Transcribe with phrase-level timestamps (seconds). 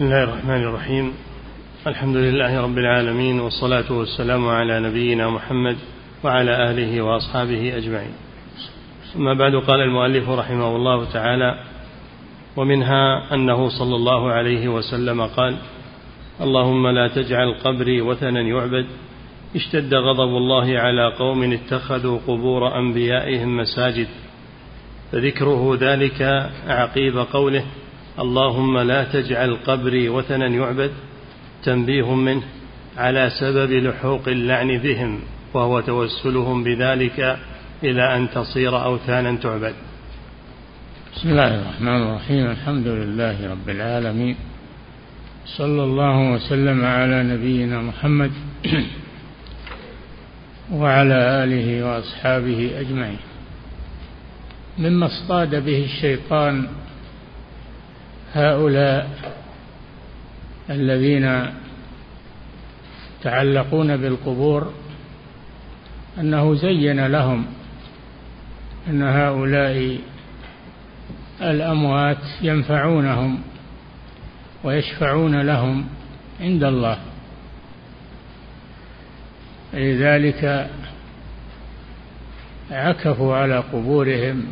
[0.00, 1.12] بسم الله الرحمن الرحيم.
[1.86, 5.76] الحمد لله رب العالمين والصلاة والسلام على نبينا محمد
[6.24, 8.12] وعلى آله وأصحابه أجمعين.
[9.14, 11.64] ثم بعد قال المؤلف رحمه الله تعالى
[12.56, 15.56] ومنها أنه صلى الله عليه وسلم قال
[16.40, 18.86] اللهم لا تجعل قبري وثنا يعبد
[19.56, 24.08] اشتد غضب الله على قوم اتخذوا قبور أنبيائهم مساجد
[25.12, 27.64] فذكره ذلك عقيب قوله
[28.18, 30.90] اللهم لا تجعل قبري وثنا يعبد
[31.64, 32.42] تنبيه منه
[32.96, 35.20] على سبب لحوق اللعن بهم
[35.54, 37.38] وهو توسلهم بذلك
[37.82, 39.74] إلى أن تصير أوثانا تعبد.
[41.16, 44.36] بسم الله الرحمن الرحيم الحمد لله رب العالمين
[45.46, 48.30] صلى الله وسلم على نبينا محمد
[50.80, 53.18] وعلى آله وأصحابه أجمعين.
[54.78, 56.68] مما اصطاد به الشيطان
[58.34, 59.10] هؤلاء
[60.70, 61.46] الذين
[63.20, 64.72] يتعلقون بالقبور
[66.20, 67.46] أنه زين لهم
[68.88, 69.98] أن هؤلاء
[71.42, 73.40] الأموات ينفعونهم
[74.64, 75.86] ويشفعون لهم
[76.40, 76.98] عند الله.
[79.74, 80.70] لذلك
[82.70, 84.46] عكفوا على قبورهم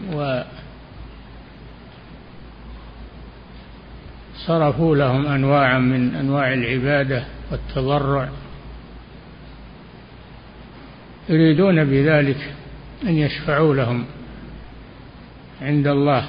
[4.39, 8.29] وصرفوا لهم أنواعا من أنواع العبادة والتضرع.
[11.29, 12.55] يريدون بذلك
[13.05, 14.05] أن يشفعوا لهم
[15.63, 16.27] عند الله.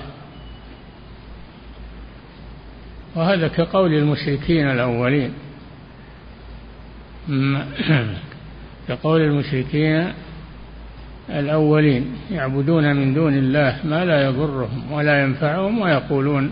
[3.15, 5.33] وهذا كقول المشركين الأولين.
[8.87, 10.13] كقول المشركين
[11.29, 16.51] الأولين يعبدون من دون الله ما لا يضرهم ولا ينفعهم ويقولون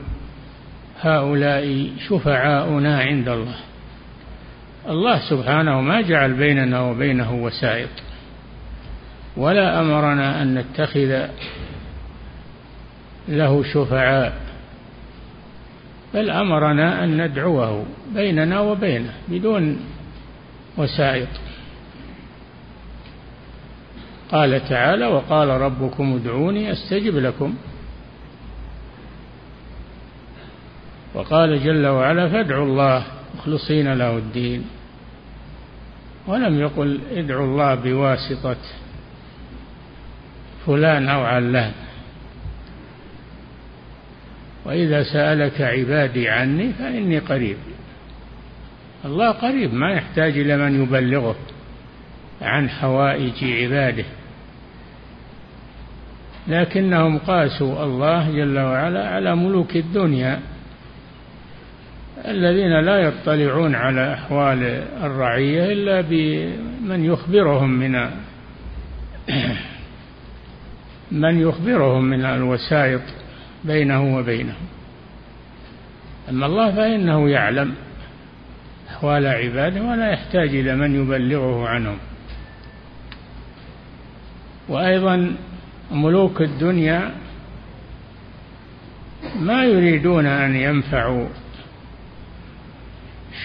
[1.02, 3.56] هؤلاء شفعاؤنا عند الله.
[4.90, 7.90] الله سبحانه ما جعل بيننا وبينه وسائط.
[9.38, 11.28] ولا أمرنا أن نتخذ
[13.28, 14.34] له شفعاء
[16.14, 19.80] بل أمرنا أن ندعوه بيننا وبينه بدون
[20.78, 21.28] وسائط.
[24.32, 27.56] قال تعالى وقال ربكم ادعوني أستجب لكم.
[31.14, 33.04] وقال جل وعلا فادعوا الله
[33.38, 34.66] مخلصين له الدين.
[36.28, 38.58] ولم يقل ادعوا الله بواسطة
[40.66, 41.72] فلان أو علان.
[44.66, 47.58] وإذا سألك عبادي عني فإني قريب.
[49.06, 51.36] الله قريب ما يحتاج إلى من يبلغه
[52.42, 54.06] عن حوائج عباده.
[56.48, 60.40] لكنهم قاسوا الله جل وعلا على ملوك الدنيا.
[62.26, 64.64] الذين لا يطلعون على أحوال
[65.04, 67.92] الرعية إلا بمن يخبرهم من
[71.12, 73.02] من يخبرهم من الوسائط
[73.64, 74.68] بينه وبينهم.
[76.30, 77.74] أما الله فإنه يعلم
[78.90, 81.98] أحوال عباده ولا يحتاج إلى من يبلغه عنهم.
[84.70, 85.36] وأيضا
[85.92, 87.12] ملوك الدنيا
[89.40, 91.28] ما يريدون أن ينفعوا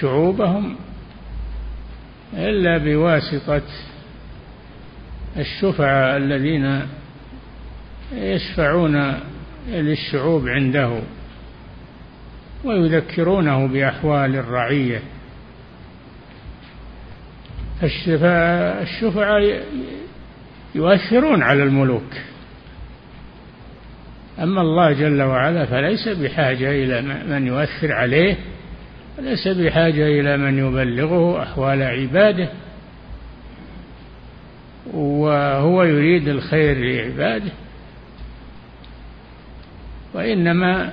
[0.00, 0.76] شعوبهم
[2.34, 3.62] إلا بواسطة
[5.36, 6.82] الشفعاء الذين
[8.12, 9.14] يشفعون
[9.68, 11.00] للشعوب عنده
[12.64, 15.02] ويذكرونه بأحوال الرعية.
[17.82, 19.64] الشفعاء
[20.74, 22.12] يؤثرون على الملوك.
[24.38, 28.36] أما الله جل وعلا فليس بحاجة إلى من يؤثر عليه
[29.18, 32.48] وليس بحاجة إلى من يبلغه أحوال عباده
[34.94, 37.52] وهو يريد الخير لعباده.
[40.14, 40.92] وإنما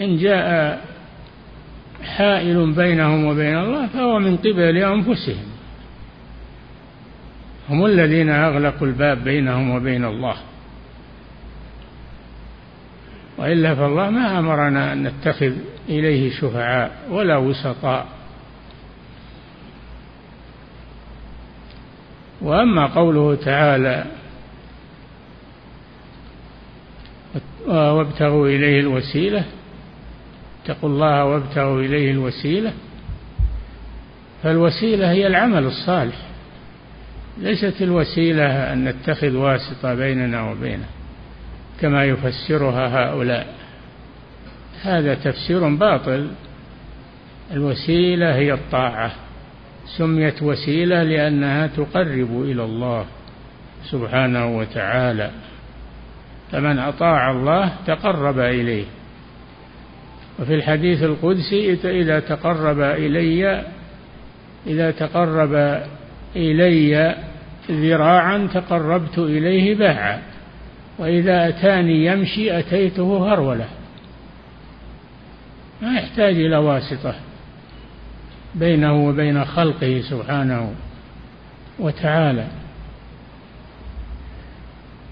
[0.00, 0.80] إن جاء
[2.02, 5.46] حائل بينهم وبين الله فهو من قبل أنفسهم.
[7.68, 10.36] هم الذين أغلقوا الباب بينهم وبين الله.
[13.38, 15.52] وإلا فالله ما أمرنا أن نتخذ
[15.88, 18.06] إليه شفعاء ولا وسطاء.
[22.40, 24.04] وأما قوله تعالى
[27.66, 29.44] وابتغوا إليه الوسيلة
[30.64, 32.72] اتقوا الله وابتغوا إليه الوسيلة.
[34.42, 36.16] فالوسيلة هي العمل الصالح.
[37.38, 40.86] ليست الوسيلة أن نتخذ واسطة بيننا وبينه.
[41.80, 43.46] كما يفسرها هؤلاء.
[44.82, 46.30] هذا تفسير باطل.
[47.52, 49.12] الوسيلة هي الطاعة.
[49.98, 53.04] سميت وسيلة لأنها تقرب إلى الله
[53.90, 55.30] سبحانه وتعالى.
[56.52, 58.84] فمن أطاع الله تقرب إليه.
[60.38, 63.64] وفي الحديث القدسي إذا تقرب إلي
[64.66, 65.82] إذا تقرب
[66.36, 67.16] إلي
[67.70, 70.35] ذراعا تقربت إليه باعا.
[70.98, 73.68] وإذا أتاني يمشي أتيته هرولة.
[75.82, 77.14] ما يحتاج إلى واسطة
[78.54, 80.74] بينه وبين خلقه سبحانه
[81.78, 82.46] وتعالى.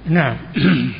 [0.06, 0.36] نعم.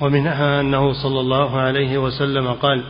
[0.00, 2.84] ومنها أنه صلى الله عليه وسلم قال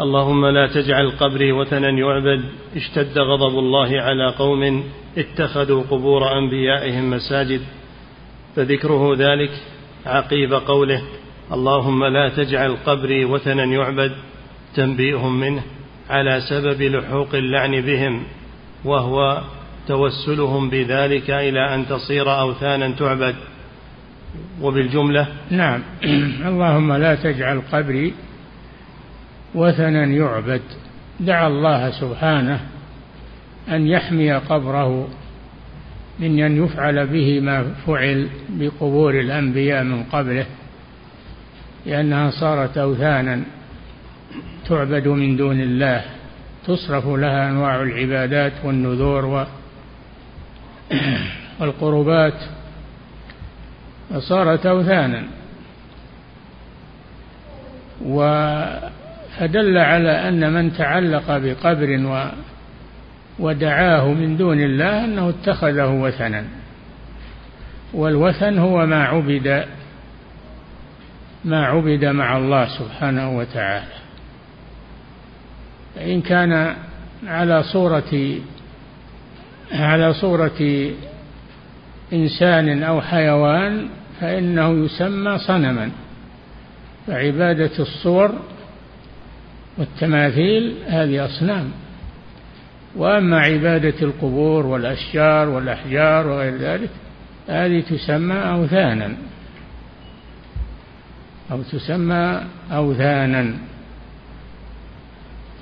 [0.00, 2.44] اللهم لا تجعل قبري وثنا يعبد
[2.76, 4.84] اشتد غضب الله على قوم
[5.18, 7.60] اتخذوا قبور أنبيائهم مساجد.
[8.56, 9.50] فذكره ذلك
[10.06, 11.02] عقيب قوله
[11.52, 14.12] اللهم لا تجعل قبري وثنا يعبد
[14.74, 15.62] تنبيه منه
[16.10, 18.22] على سبب لحوق اللعن بهم
[18.84, 19.42] وهو
[19.88, 23.34] توسلهم بذلك إلى أن تصير أوثانا تعبد.
[24.62, 25.82] وبالجملة نعم.
[26.50, 28.14] اللهم لا تجعل قبري
[29.54, 30.62] وثنا يعبد.
[31.20, 32.60] دعا الله سبحانه
[33.68, 35.08] أن يحمي قبره
[36.18, 40.46] من أن يفعل به ما فعل بقبور الأنبياء من قبله
[41.86, 43.42] لأنها صارت أوثانا
[44.68, 46.04] تعبد من دون الله
[46.66, 49.46] تصرف لها أنواع العبادات والنذور
[51.60, 52.40] والقربات.
[54.10, 55.24] فصارت أوثانا.
[59.38, 62.26] فدل على أن من تعلق بقبر و
[63.38, 66.44] ودعاه من دون الله أنه اتخذه وثنا
[67.94, 69.64] والوثن هو ما عبد
[71.44, 73.94] ما عبد مع الله سبحانه وتعالى.
[75.94, 76.76] فإن كان
[77.26, 78.38] على صورة
[79.72, 80.90] على صورة
[82.12, 83.88] إنسان أو حيوان
[84.20, 85.90] فإنه يسمى صنما.
[87.06, 88.32] فعبادة الصور
[89.78, 91.70] والتماثيل هذه أصنام.
[92.96, 96.90] وأما عبادة القبور والأشجار والأحجار وغير ذلك
[97.48, 99.14] هذه تسمى أوثانا.
[101.52, 102.40] أو تسمى
[102.72, 103.54] أوثانا.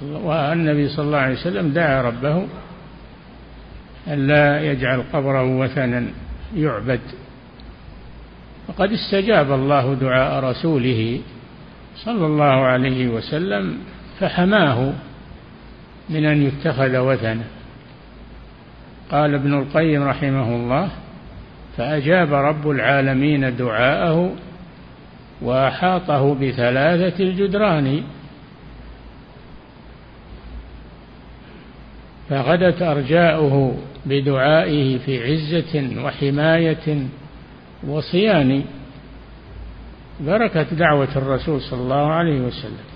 [0.03, 2.47] والنبي صلى الله عليه وسلم دعا ربه
[4.09, 6.05] ألا يجعل قبره وثنا
[6.57, 7.01] يعبد.
[8.69, 11.21] وقد استجاب الله دعاء رسوله
[11.97, 13.79] صلى الله عليه وسلم
[14.21, 14.93] فحماه.
[16.09, 17.45] من أن يتخذ وثنا
[19.11, 20.89] قال ابن القيم رحمه الله
[21.77, 24.33] فأجاب رب العالمين دعاءه
[25.43, 28.03] وأحاطه بثلاثة الجدران.
[32.31, 33.77] فغدت أرجاؤه
[34.07, 37.07] بدعائه في عزة وحماية
[37.87, 38.65] وصيان.
[40.21, 42.92] بركة دعوة الرسول صلى الله عليه وسلم.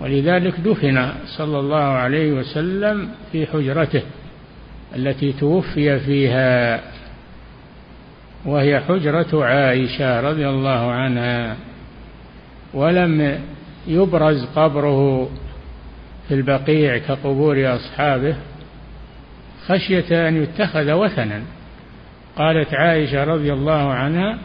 [0.00, 4.02] ولذلك دفن صلى الله عليه وسلم في حجرته
[4.96, 6.80] التي توفي فيها
[8.44, 11.56] وهي حجرة عائشة رضي الله عنها
[12.74, 13.40] ولم
[13.86, 15.30] يبرز قبره
[16.28, 18.36] في البقيع كقبور أصحابه
[19.66, 21.42] خشية أن يتخذ وثنا.
[22.36, 24.38] قالت عائشة رضي الله عنها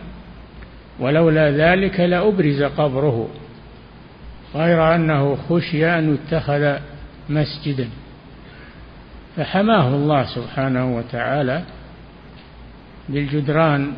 [0.99, 3.29] ولولا ذلك لأبرز قبره.
[4.55, 6.75] غير أنه خشي أن يتخذ
[7.29, 7.87] مسجدا.
[9.37, 11.63] فحماه الله سبحانه وتعالى
[13.09, 13.91] بالجدران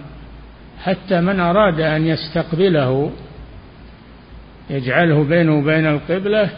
[0.84, 3.12] حتى من أراد أن يستقبله
[4.70, 6.50] يجعله بينه وبين القبلة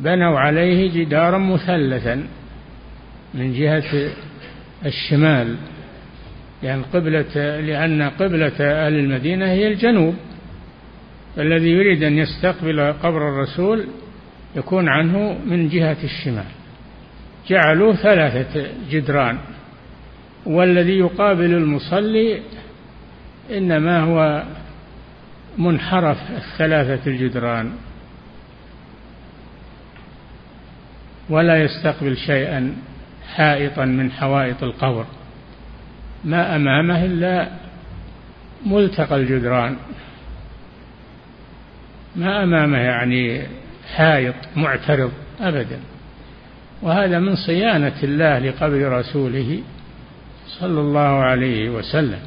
[0.00, 2.26] بنوا عليه جدارا مثلثا
[3.34, 4.10] من جهة
[4.86, 5.56] الشمال
[6.62, 10.14] لأن قبلة لأن قبلة أهل المدينة هي الجنوب.
[11.38, 13.86] الذي يريد أن يستقبل قبر الرسول
[14.56, 16.44] يكون عنه من جهة الشمال.
[17.48, 19.38] جعلوا ثلاثة جدران
[20.46, 22.42] والذي يقابل المصلي
[23.50, 24.42] إنما هو
[25.58, 27.72] منحرف الثلاثة الجدران
[31.28, 32.76] ولا يستقبل شيئا
[33.34, 35.06] حائطا من حوائط القبر.
[36.24, 37.48] ما أمامه إلا
[38.66, 39.76] ملتقى الجدران.
[42.16, 43.42] ما أمامه يعني
[43.94, 45.80] حائط معترض أبدا.
[46.82, 49.60] وهذا من صيانة الله لقبر رسوله
[50.46, 52.20] صلى الله عليه وسلم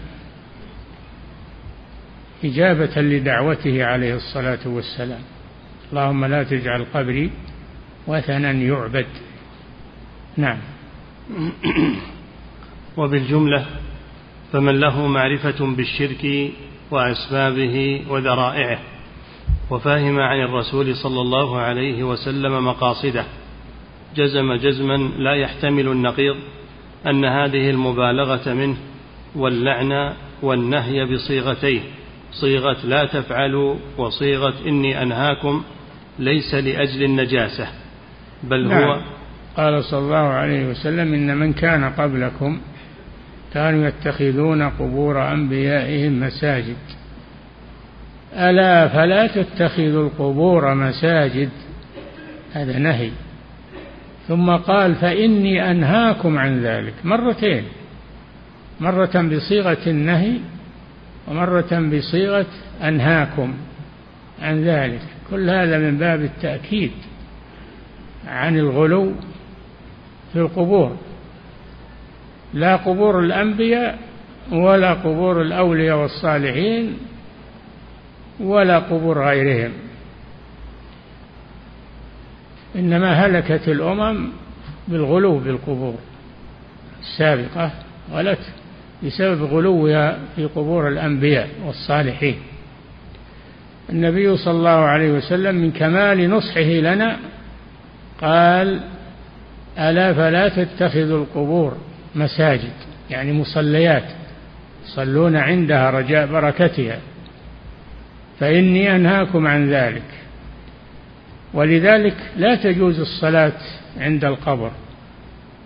[2.44, 5.22] إجابة لدعوته عليه الصلاة والسلام.
[5.92, 7.32] اللهم لا تجعل قبري
[8.08, 9.08] وثنا يعبد.
[10.38, 10.58] نعم.
[12.98, 13.66] وبالجملة
[14.54, 16.52] فمن له معرفة بالشرك
[16.92, 18.80] وأسبابه وذرائعه
[19.70, 23.26] وفهم عن الرسول صلى الله عليه وسلم مقاصده
[24.16, 26.36] جزم جزما لا يحتمل النقيض
[27.08, 28.78] أن هذه المبالغة منه
[29.36, 31.82] واللعن والنهي بصيغتيه
[32.32, 35.64] صيغة لا تفعلوا وصيغة إني أنهاكم
[36.20, 37.68] ليس لأجل النجاسة
[38.44, 38.84] بل نعم.
[38.84, 39.02] هو
[39.58, 42.60] قال صلى الله عليه وسلم إن من كان قبلكم
[43.54, 46.78] كانوا يتخذون قبور أنبيائهم مساجد
[48.38, 51.50] ألا فلا تتخذوا القبور مساجد؟
[52.54, 53.10] هذا نهي.
[54.28, 56.94] ثم قال فإني أنهاكم عن ذلك.
[57.04, 57.64] مرتين.
[58.80, 60.34] مرة بصيغة النهي
[61.28, 62.46] ومرة بصيغة
[62.84, 63.54] أنهاكم
[64.42, 65.02] عن ذلك.
[65.32, 66.92] كل هذا من باب التأكيد
[68.28, 69.14] عن الغلو
[70.34, 70.98] في القبور.
[72.54, 74.00] لا قبور الأنبياء
[74.52, 76.98] ولا قبور الأولياء والصالحين
[78.40, 79.72] ولا قبور غيرهم.
[82.76, 84.30] إنما هلكت الأمم
[84.88, 85.96] بالغلو بالقبور
[87.02, 87.72] السابقة
[88.12, 88.40] غلت
[89.04, 92.36] بسبب غلوها في قبور الأنبياء والصالحين.
[93.90, 97.18] النبي صلى الله عليه وسلم من كمال نصحه لنا
[98.22, 98.80] قال
[99.80, 101.78] ألا فلا تتخذوا القبور
[102.16, 102.74] مساجد؟
[103.10, 104.04] يعني مصليات
[104.86, 107.00] يصلون عندها رجاء بركتها.
[108.40, 110.04] فإني أنهاكم عن ذلك.
[111.54, 113.54] ولذلك لا تجوز الصلاة
[113.98, 114.72] عند القبر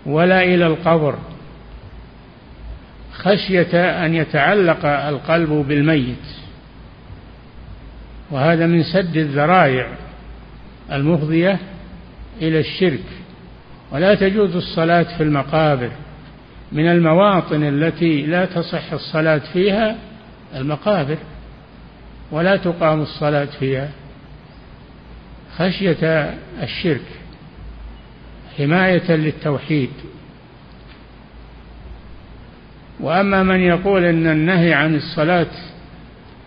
[0.06, 1.18] ولا إلى القبر
[3.12, 6.26] خشية أن يتعلق القلب بالميت.
[8.30, 9.88] وهذا من سد الذرائع
[10.92, 11.58] المفضية
[12.42, 13.04] إلى الشرك.
[13.92, 15.90] ولا تجوز الصلاة في المقابر.
[16.72, 19.96] من المواطن التي لا تصح الصلاة فيها
[20.54, 21.18] المقابر.
[22.30, 23.90] ولا تقام الصلاة فيها
[25.56, 27.06] خشية الشرك
[28.58, 29.90] حماية للتوحيد.
[33.00, 35.50] وأما من يقول أن النهي عن الصلاة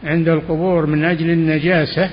[0.03, 2.09] عند القبور من أجل النجاسة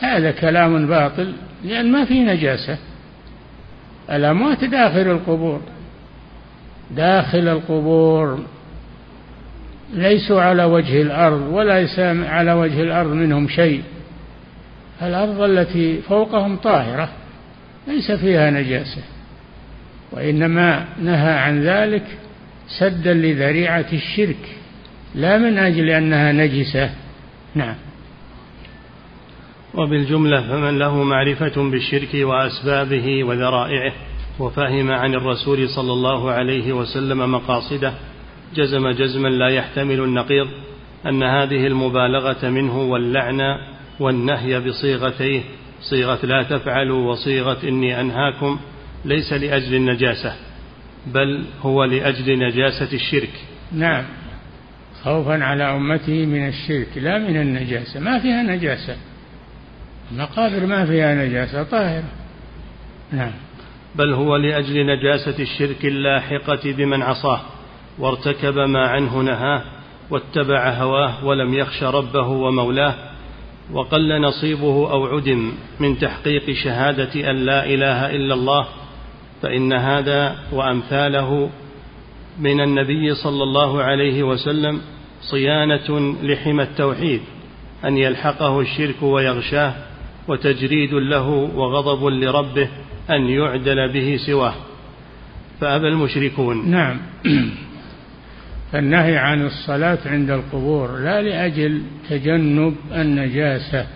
[0.00, 1.32] هذا كلام باطل
[1.64, 2.78] لأن ما في نجاسة.
[4.10, 5.60] الأموات داخل القبور؟
[6.90, 8.44] داخل القبور.
[9.94, 13.82] ليسوا على وجه الأرض وليس على وجه الأرض منهم شيء.
[15.02, 17.08] الأرض التي فوقهم طاهرة
[17.88, 19.02] ليس فيها نجاسة.
[20.12, 22.04] وإنما نهى عن ذلك
[22.78, 24.56] سدا لذريعة الشرك
[25.14, 26.90] لا من أجل أنها نجسة.
[27.54, 27.74] نعم.
[29.74, 33.92] وبالجملة فمن له معرفة بالشرك وأسبابه وذرائعه
[34.38, 37.92] وفهم عن الرسول صلى الله عليه وسلم مقاصده
[38.54, 40.48] جزم جزما لا يحتمل النقيض
[41.06, 43.40] أن هذه المبالغة منه واللعن
[44.00, 45.40] والنهي بصيغتيه
[45.80, 48.58] صيغة لا تفعلوا وصيغة إني أنهاكم
[49.04, 50.34] ليس لأجل النجاسة
[51.06, 53.32] بل هو لأجل نجاسة الشرك.
[53.72, 54.04] نعم.
[55.02, 58.00] خوفا على أمته من الشرك لا من النجاسة.
[58.00, 58.96] ما فيها نجاسة.
[60.12, 62.04] المقابر ما فيها نجاسة طاهرة.
[63.12, 63.32] نعم.
[63.94, 67.40] بل هو لأجل نجاسة الشرك اللاحقة بمن عصاه.
[67.98, 69.62] وارتكب ما عنه نهاه
[70.10, 72.94] واتبع هواه ولم يخش ربه ومولاه
[73.72, 78.66] وقل نصيبه أو عدم من تحقيق شهادة أن لا إله إلا الله
[79.42, 81.50] فإن هذا وأمثاله
[82.40, 84.80] من النبي صلى الله عليه وسلم
[85.20, 87.20] صيانة لحمى التوحيد
[87.84, 89.74] أن يلحقه الشرك ويغشاه
[90.28, 92.68] وتجريد له وغضب لربه
[93.10, 94.54] أن يعدل به سواه.
[95.60, 96.70] فأبى المشركون.
[96.70, 96.98] نعم.
[98.72, 103.86] فالنهي عن الصلاة عند القبور لا لأجل تجنب النجاسة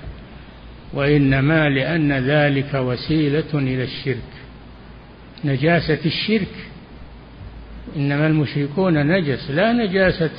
[0.92, 4.30] وإنما لأن ذلك وسيلة إلى الشرك.
[5.44, 6.54] نجاسة الشرك
[7.96, 10.30] إنما المشركون نجس لا نجاسة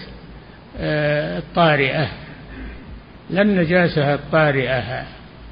[0.79, 2.07] آه، الطارئة.
[3.29, 5.03] لا النجاسة الطارئة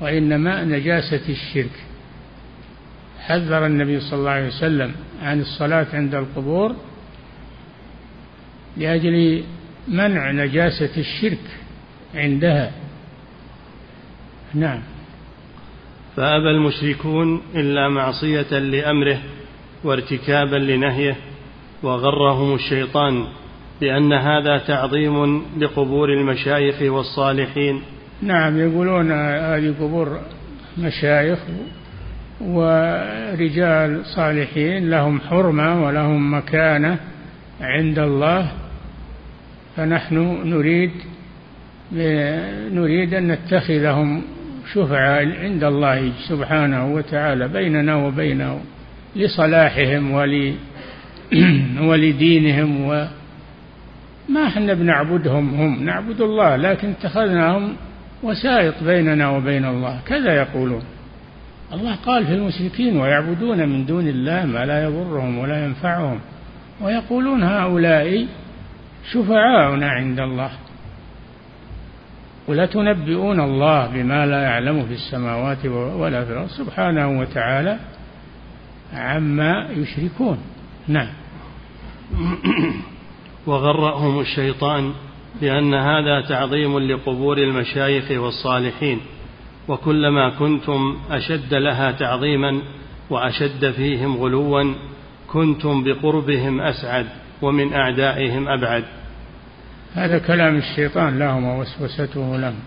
[0.02, 1.84] وإنما نجاسة الشرك.
[3.20, 6.76] حذر النبي صلى الله عليه وسلم عن الصلاة عند القبور
[8.78, 9.44] لأجل
[9.88, 11.60] منع نجاسة الشرك
[12.16, 12.72] عندها.
[14.54, 14.80] نعم.
[16.16, 19.18] فأبى المشركون إلا معصية لأمره
[19.84, 21.16] وارتكابا لنهيه
[21.84, 23.26] وغرهم الشيطان
[23.82, 27.82] بأن هذا تعظيم لقبور المشايخ والصالحين.
[28.22, 30.20] نعم يقولون هذه قبور
[30.78, 31.40] مشايخ
[32.42, 37.00] ورجال صالحين لهم حرمة ولهم مكانة
[37.62, 38.63] عند الله.
[39.78, 40.16] فنحن
[40.46, 40.92] نريد
[42.72, 44.22] نريد أن نتخذهم
[44.74, 48.62] شفعاء عند الله سبحانه وتعالى بيننا وبينه
[49.16, 50.54] لصلاحهم ول
[51.90, 53.08] ولدينهم و
[54.30, 57.76] ما إحنا بنعبدهم هم نعبد الله لكن اتخذناهم
[58.24, 60.00] وسائط بيننا وبين الله.
[60.06, 60.84] كذا يقولون.
[61.74, 66.20] الله قال في المشركين ويعبدون من دون الله ما لا يضرهم ولا ينفعهم.
[66.82, 68.26] ويقولون هؤلاء
[69.12, 70.52] شفعاؤنا عند الله.
[72.48, 76.48] ولا تنبئون الله بما لا يعلم في السماوات ولا في الأرض.
[76.48, 77.80] سبحانه وتعالى
[78.94, 80.38] عما يشركون.
[80.88, 81.10] نعم.
[83.48, 84.94] وغرهم الشيطان
[85.42, 89.00] بأن هذا تعظيم لقبور المشايخ والصالحين.
[89.68, 92.62] وكلما كنتم أشد لها تعظيما
[93.10, 94.74] وأشد فيهم غلوا
[95.28, 97.23] كنتم بقربهم أسعد.
[97.44, 98.84] ومن أعدائهم أبعد.
[99.96, 102.60] هذا كلام الشيطان لهم ووسوسته لهم.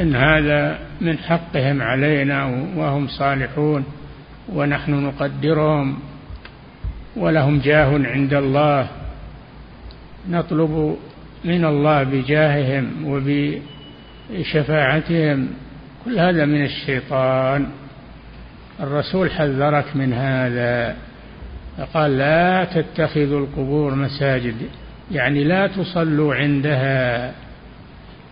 [0.00, 2.44] إن هذا من حقهم علينا
[2.76, 3.84] وهم صالحون
[4.48, 5.98] ونحن نقدرهم
[7.16, 8.88] ولهم جاه عند الله.
[10.30, 10.96] نطلب
[11.44, 13.04] من الله بجاههم
[14.32, 15.48] وبشفاعتهم.
[16.04, 17.66] كل هذا من الشيطان.
[18.80, 20.96] الرسول حذرك من هذا.
[21.78, 24.54] فقال لا تتخذوا القبور مساجد
[25.12, 27.32] يعني لا تصلوا عندها.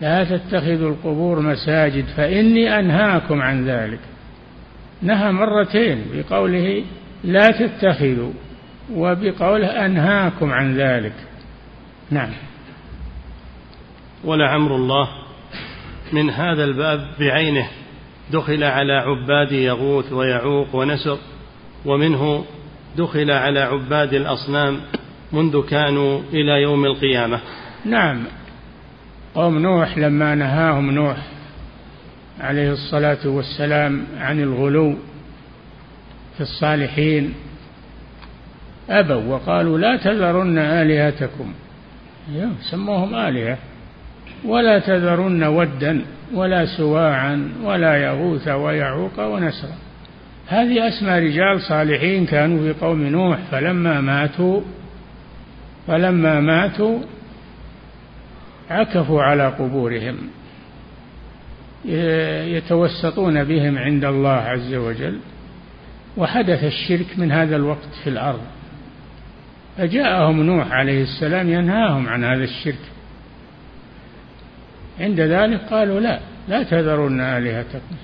[0.01, 3.99] لا تتخذوا القبور مساجد فإني أنهاكم عن ذلك.
[5.01, 6.83] نهى مرتين بقوله
[7.23, 8.33] لا تتخذوا
[8.93, 11.13] وبقوله أنهاكم عن ذلك.
[12.11, 12.29] نعم.
[14.23, 15.09] ولعمر الله
[16.13, 17.67] من هذا الباب بعينه.
[18.31, 21.17] دخل على عباد يغوث ويعوق ونسر
[21.85, 22.45] ومنه
[22.97, 24.79] دخل على عباد الأصنام
[25.31, 27.39] منذ كانوا إلى يوم القيامة.
[27.85, 28.23] نعم.
[29.35, 31.17] قوم نوح لما نهاهم نوح
[32.41, 34.95] عليه الصلاة والسلام عن الغلو
[36.37, 37.33] في الصالحين
[38.89, 41.53] أبوا وقالوا لا تذرن آلهتكم.
[42.71, 43.57] سموهم آلهة.
[44.45, 46.01] ولا تذرن ودا
[46.33, 49.82] ولا سواعا ولا يغوث ويعوق ونسرا.
[50.47, 54.61] هذه أسماء رجال صالحين كانوا في قوم نوح فلما ماتوا
[55.87, 56.99] فلما ماتوا
[58.69, 60.17] عكفوا على قبورهم.
[62.55, 65.19] يتوسطون بهم عند الله عز وجل.
[66.17, 68.41] وحدث الشرك من هذا الوقت في الأرض.
[69.77, 72.79] فجاءهم نوح عليه السلام ينهاهم عن هذا الشرك.
[74.99, 77.95] عند ذلك قالوا لا لا تذرن آلهتكم.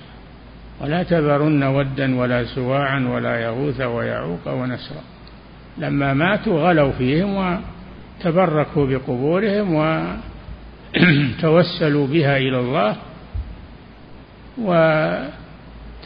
[0.82, 5.02] ولا تذرن ودا ولا سواعا ولا يغوث ويعوق ونسرا
[5.78, 7.60] لما ماتوا غلوا فيهم
[8.20, 9.74] وتبركوا بقبورهم
[10.96, 12.96] وتوسلوا بها إلى الله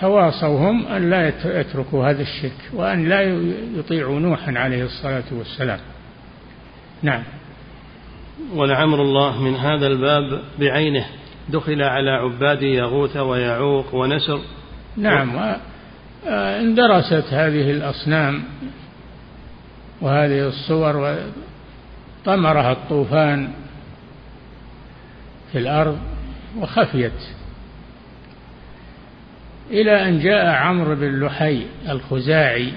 [0.02, 1.28] وتواصوا هم أن لا
[1.60, 3.22] يتركوا هذا الشرك وأن لا
[3.80, 5.80] يطيعوا نوحا عليه الصلاة والسلام.
[7.04, 7.24] نعم.
[8.54, 11.06] ولعمر الله من هذا الباب بعينه
[11.50, 14.40] دخل على عباد يغوث ويعوق ونسر.
[14.98, 15.56] نعم
[16.28, 18.44] اندرست هذه الأصنام
[20.02, 21.18] وهذه الصور
[22.26, 23.50] طمرها الطوفان
[25.52, 26.00] في الأرض
[26.60, 27.12] وخفيت.
[29.72, 32.74] إلى أن جاء عمرو بن لحي الخزاعي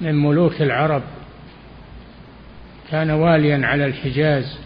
[0.00, 1.02] من ملوك العرب
[2.90, 4.58] كان واليا على الحجاز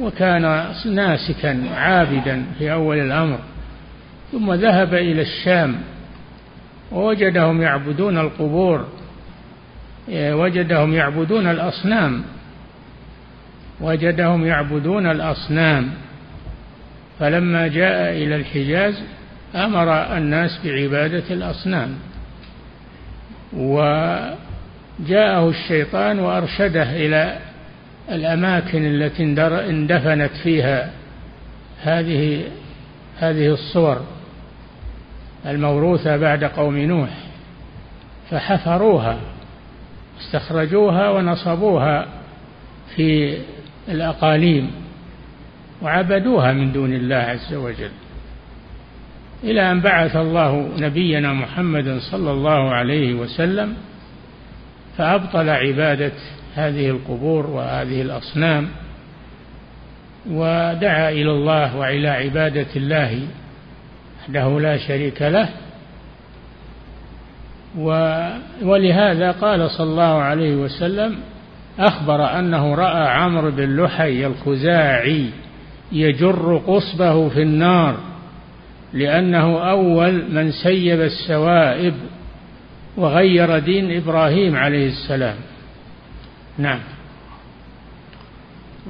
[0.00, 0.42] وكان
[0.86, 3.38] ناسكا عابدا في أول الأمر.
[4.32, 5.76] ثم ذهب إلى الشام
[6.92, 8.88] ووجدهم يعبدون القبور
[10.08, 12.22] وجدهم يعبدون الأصنام
[13.80, 15.90] وجدهم يعبدون الأصنام.
[17.20, 19.02] فلما جاء إلى الحجاز
[19.54, 21.94] أمر الناس بعبادة الأصنام
[23.52, 27.38] وجاءه الشيطان وأرشده إلى
[28.10, 29.22] الأماكن التي
[29.70, 30.90] اندفنت فيها
[31.82, 32.44] هذه
[33.18, 34.00] هذه الصور
[35.46, 37.10] الموروثة بعد قوم نوح
[38.30, 39.20] فحفروها
[40.20, 42.06] استخرجوها ونصبوها
[42.96, 43.38] في
[43.88, 44.70] الأقاليم
[45.82, 47.90] وعبدوها من دون الله عز وجل
[49.44, 53.76] إلى أن بعث الله نبينا محمدا صلى الله عليه وسلم
[54.98, 56.12] فأبطل عبادة
[56.54, 58.68] هذه القبور وهذه الأصنام
[60.30, 63.20] ودعا إلى الله وإلى عبادة الله
[64.20, 65.48] وحده لا شريك له.
[68.62, 71.16] ولهذا قال صلى الله عليه وسلم
[71.78, 75.30] أخبر أنه رأى عمرو بن لحي الخزاعي
[75.92, 77.96] يجر قصبه في النار
[78.92, 81.94] لأنه أول من سيب السوائب
[82.96, 85.36] وغير دين إبراهيم عليه السلام.
[86.58, 86.80] نعم.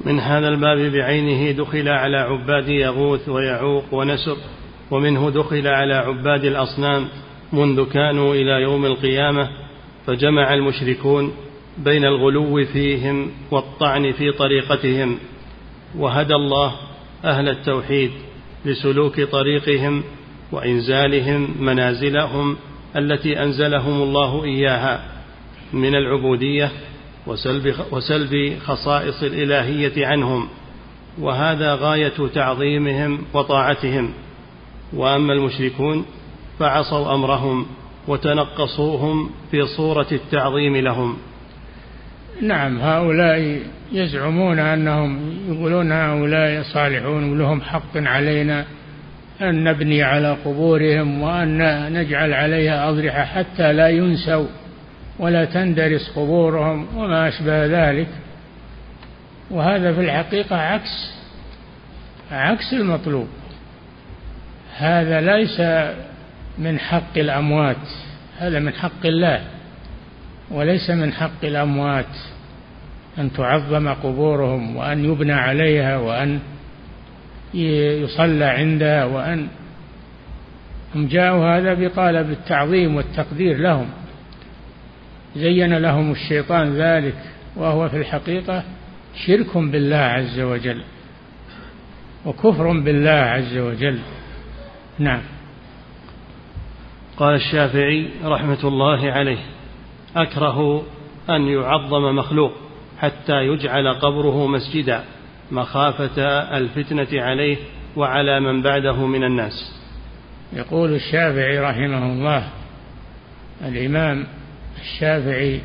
[0.03, 4.37] من هذا الباب بعينه دخل على عباد يغوث ويعوق ونسر
[4.91, 7.07] ومنه دخل على عباد الأصنام
[7.53, 9.49] منذ كانوا إلى يوم القيامة
[10.07, 11.33] فجمع المشركون
[11.77, 15.17] بين الغلو فيهم والطعن في طريقتهم
[15.97, 16.75] وهدى الله
[17.25, 18.11] أهل التوحيد
[18.65, 20.03] لسلوك طريقهم
[20.51, 22.57] وإنزالهم منازلهم
[22.95, 25.05] التي أنزلهم الله إياها
[25.73, 26.71] من العبودية
[27.27, 30.47] وسلب, وسلب خصائص الإلهية عنهم
[31.19, 34.13] وهذا غاية تعظيمهم وطاعتهم.
[34.93, 36.05] وأما المشركون
[36.59, 37.65] فعصوا أمرهم
[38.07, 41.17] وتنقصوهم في صورة التعظيم لهم.
[42.41, 43.59] نعم هؤلاء
[43.91, 48.65] يزعمون أنهم يقولون هؤلاء صالحون ولهم حق علينا
[49.41, 54.47] أن نبني على قبورهم وأن نجعل عليها أضرحة حتى لا ينسوا.
[55.19, 58.07] ولا تندرس قبورهم وما أشبه ذلك.
[59.51, 61.13] وهذا في الحقيقة عكس
[62.31, 63.27] عكس المطلوب.
[64.77, 65.61] هذا ليس
[66.57, 67.87] من حق الأموات
[68.39, 69.41] هذا من حق الله
[70.51, 72.15] وليس من حق الأموات
[73.17, 76.39] أن تعظم قبورهم وأن يبنى عليها وأن
[77.53, 79.47] يصلى عندها وأن
[80.95, 83.87] هم جاءوا هذا بطالب التعظيم والتقدير لهم.
[85.35, 87.15] زين لهم الشيطان ذلك
[87.55, 88.63] وهو في الحقيقة
[89.27, 90.81] شرك بالله عز وجل
[92.25, 93.99] وكفر بالله عز وجل.
[94.99, 95.21] نعم.
[97.17, 99.37] قال الشافعي رحمة الله عليه
[100.15, 100.83] أكره
[101.29, 102.51] أن يعظم مخلوق
[102.99, 105.03] حتى يجعل قبره مسجدا
[105.51, 106.21] مخافة
[106.57, 107.57] الفتنة عليه
[107.95, 109.75] وعلى من بعده من الناس.
[110.53, 112.49] يقول الشافعي رحمه الله
[113.65, 114.27] الإمام
[114.81, 115.61] الشافعي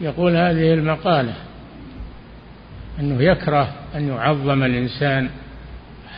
[0.00, 1.34] يقول هذه المقالة
[3.00, 5.30] أنه يكره أن يعظم الإنسان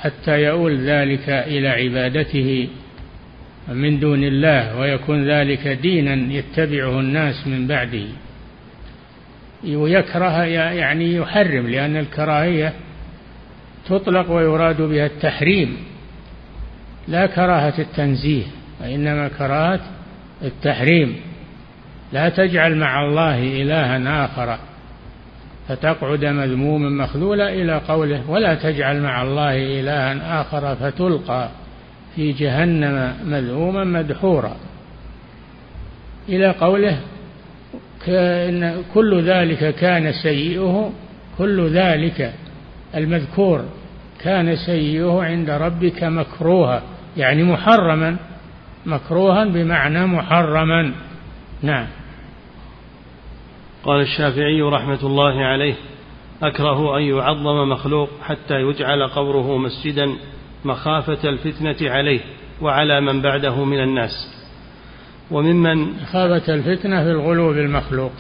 [0.01, 2.69] حتى يؤول ذلك إلى عبادته
[3.69, 8.07] من دون الله ويكون ذلك دينا يتبعه الناس من بعده.
[9.65, 12.73] ويكره يعني يحرم لأن الكراهية
[13.87, 15.77] تطلق ويراد بها التحريم
[17.09, 18.45] لا كراهة التنزيه
[18.81, 19.81] وإنما كراهة
[20.45, 21.17] التحريم.
[22.13, 24.59] لا تجعل مع الله إلها آخر.
[25.69, 31.49] فتقعد مذموما مخذولا إلى قوله ولا تجعل مع الله إلها آخر فتلقى
[32.17, 34.57] في جهنم مذءوما مدحورا.
[36.29, 36.99] إلى قوله
[38.07, 40.93] كأن كل ذلك كان سيئه
[41.39, 42.33] كل ذلك
[42.95, 43.65] المذكور
[44.21, 46.83] كان سيئه عند ربك مكروها
[47.17, 48.17] يعني محرما.
[48.87, 50.93] مكروها بمعنى محرما.
[51.63, 51.87] نعم.
[53.85, 55.75] قال الشافعي رحمة الله عليه
[56.43, 60.17] أكره أن يعظم مخلوق حتى يجعل قبره مسجدا
[60.65, 62.21] مخافة الفتنة عليه
[62.61, 64.43] وعلى من بعده من الناس.
[65.31, 68.13] وممن مخافة الفتنة في الغلو بالمخلوق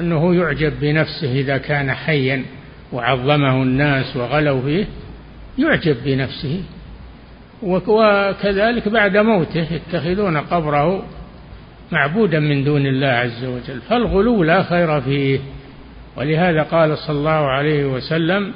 [0.00, 2.44] أنه يعجب بنفسه إذا كان حيا
[2.92, 4.86] وعظمه الناس وغلوا فيه
[5.58, 6.62] يعجب بنفسه.
[7.64, 11.02] وكذلك بعد موته يتخذون قبره
[11.92, 13.80] معبودا من دون الله عز وجل.
[13.80, 15.38] فالغلو لا خير فيه.
[16.16, 18.52] ولهذا قال صلى الله عليه وسلم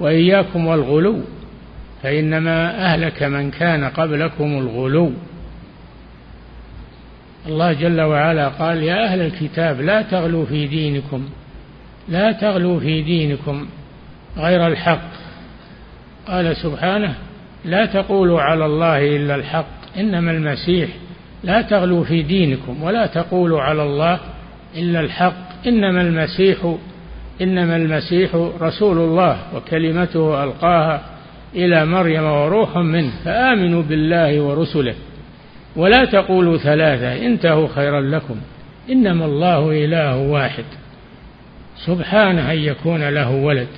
[0.00, 1.20] وإياكم والغلو
[2.02, 5.12] فإنما أهلك من كان قبلكم الغلو.
[7.46, 11.28] الله جل وعلا قال يا أهل الكتاب لا تغلوا في دينكم
[12.08, 13.66] لا تغلوا في دينكم
[14.36, 15.10] غير الحق.
[16.26, 17.14] قال سبحانه
[17.66, 19.66] لا تقولوا على الله إلا الحق
[19.98, 20.88] إنما المسيح
[21.44, 24.20] لا تغلوا في دينكم ولا تقولوا على الله
[24.76, 26.74] إلا الحق إنما المسيح
[27.40, 31.02] إنما المسيح رسول الله وكلمته ألقاها
[31.54, 34.94] إلى مريم وروح منه فآمنوا بالله ورسله.
[35.76, 38.36] ولا تقولوا ثلاثة انتهوا خيرا لكم
[38.90, 40.64] إنما الله إله واحد.
[41.86, 43.68] سبحانه أن يكون له ولد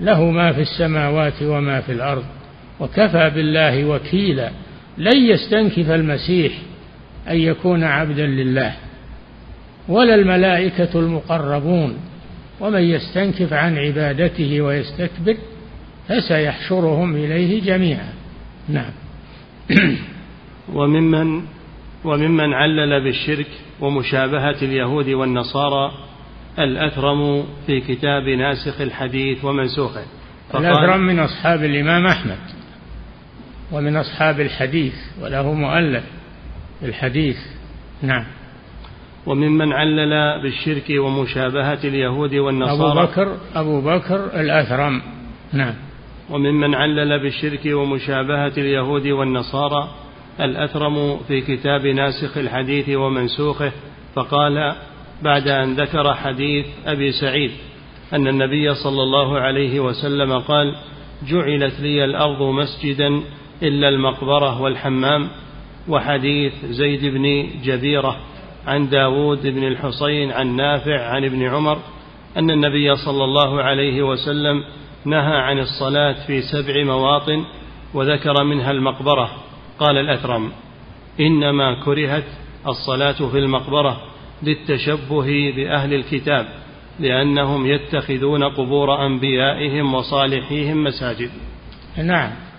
[0.00, 2.24] له ما في السماوات وما في الأرض.
[2.80, 4.50] وكفى بالله وكيلا
[4.98, 6.52] لن يستنكف المسيح
[7.28, 8.74] أن يكون عبدا لله
[9.88, 11.96] ولا الملائكة المقربون
[12.60, 15.36] ومن يستنكف عن عبادته ويستكبر
[16.08, 18.12] فسيحشرهم إليه جميعا.
[18.68, 18.90] نعم.
[20.76, 21.42] وممن
[22.04, 23.46] وممن علل بالشرك
[23.80, 25.92] ومشابهة اليهود والنصارى
[26.58, 30.04] الأثرم في كتاب ناسخ الحديث ومنسوخه.
[30.54, 32.59] الأثرم من أصحاب الإمام أحمد.
[33.72, 36.04] ومن أصحاب الحديث وله مؤلف
[36.82, 37.36] الحديث.
[38.02, 38.24] نعم.
[39.26, 42.92] وممن علل بالشرك ومشابهة اليهود والنصارى.
[42.92, 45.02] أبو بكر أبو بكر الأثرم.
[45.52, 45.74] نعم.
[46.30, 49.88] وممن علل بالشرك ومشابهة اليهود والنصارى.
[50.40, 53.72] الأثرم في كتاب ناسخ الحديث ومنسوخه
[54.14, 54.74] فقال
[55.22, 57.50] بعد أن ذكر حديث أبي سعيد
[58.12, 60.76] أن النبي صلى الله عليه وسلم قال
[61.28, 63.22] جعلت لي الأرض مسجدا
[63.62, 65.28] إلا المقبرة والحمام
[65.88, 68.16] وحديث زيد بن جبيرة
[68.66, 71.78] عن داود بن الحصين عن نافع عن ابن عمر
[72.36, 74.64] أن النبي صلى الله عليه وسلم
[75.04, 77.44] نهى عن الصلاة في سبع مواطن
[77.94, 79.30] وذكر منها المقبرة.
[79.78, 80.52] قال الأثرم
[81.20, 82.24] إنما كرهت
[82.66, 84.00] الصلاة في المقبرة
[84.42, 86.46] للتشبه بأهل الكتاب
[87.00, 91.30] لأنهم يتخذون قبور أنبيائهم وصالحيهم مساجد.
[91.98, 92.49] نعم.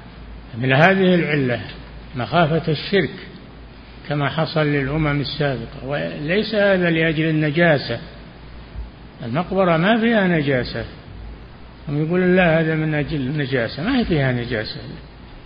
[0.58, 1.62] من هذه العلة
[2.16, 3.16] مخافة الشرك
[4.10, 5.86] كما حصل للأمم السابقة.
[5.86, 8.00] وليس هذا لأجل النجاسة
[9.26, 10.86] المقبرة ما فيها نجاسة.
[11.90, 13.84] هم يقول لا هذا من أجل النجاسة.
[13.84, 14.80] ما هي فيها نجاسة.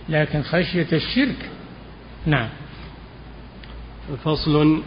[0.08, 1.50] لكن خشية الشرك
[2.26, 2.48] نعم.
[4.24, 4.82] فصل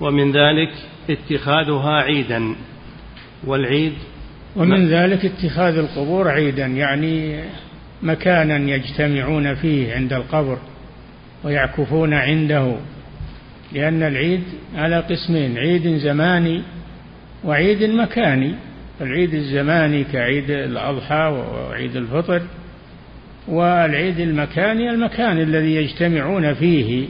[0.00, 0.74] ومن ذلك
[1.10, 2.54] اتخاذها عيدا.
[3.46, 3.92] والعيد
[4.56, 7.44] ومن ذلك اتخاذ القبور عيدا يعني
[8.02, 10.58] مكانا يجتمعون فيه عند القبر
[11.44, 12.76] ويعكفون عنده
[13.72, 14.42] لأن العيد
[14.76, 16.62] على قسمين عيد زماني
[17.44, 18.54] وعيد مكاني.
[19.00, 22.42] العيد الزماني كعيد الأضحى وعيد الفطر
[23.48, 27.06] والعيد المكاني المكان الذي يجتمعون فيه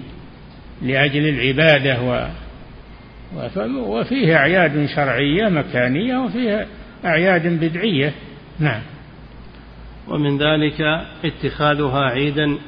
[0.82, 2.28] لأجل العبادة و
[3.76, 6.66] وفيه أعياد شرعية مكانية وفيها
[7.04, 8.12] أعياد بدعية.
[8.58, 8.80] نعم.
[10.10, 10.80] ومن ذلك
[11.24, 12.58] اتخاذها عيدا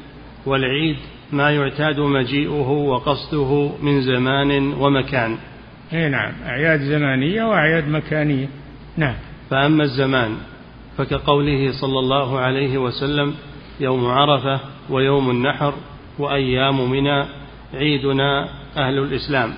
[0.46, 0.96] والعيد
[1.32, 5.36] ما يعتاد مجيئه وقصده من زمان ومكان.
[5.92, 8.48] إي نعم أعياد زمانية وأعياد مكانية.
[8.96, 9.14] نعم.
[9.50, 10.36] فأما الزمان
[10.98, 13.34] فكقوله صلى الله عليه وسلم
[13.80, 15.74] يوم عرفة ويوم النحر
[16.18, 17.24] وأيام منى
[17.74, 19.52] عيدنا أهل الإسلام.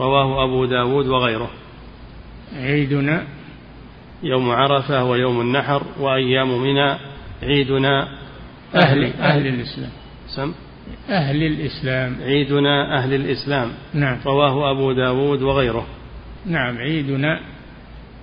[0.00, 1.50] رواه أبو داود وغيره.
[2.56, 3.26] عيدنا.
[4.22, 8.08] يوم عرفة ويوم النحر وأيام منى عيدنا
[8.74, 9.90] أهل أهل الإسلام.
[10.26, 10.52] سم؟
[11.08, 12.16] أهل الإسلام.
[12.22, 13.72] عيدنا أهل الإسلام.
[13.94, 14.18] نعم.
[14.26, 15.86] رواه أبو داود وغيره.
[16.46, 17.40] نعم عيدنا.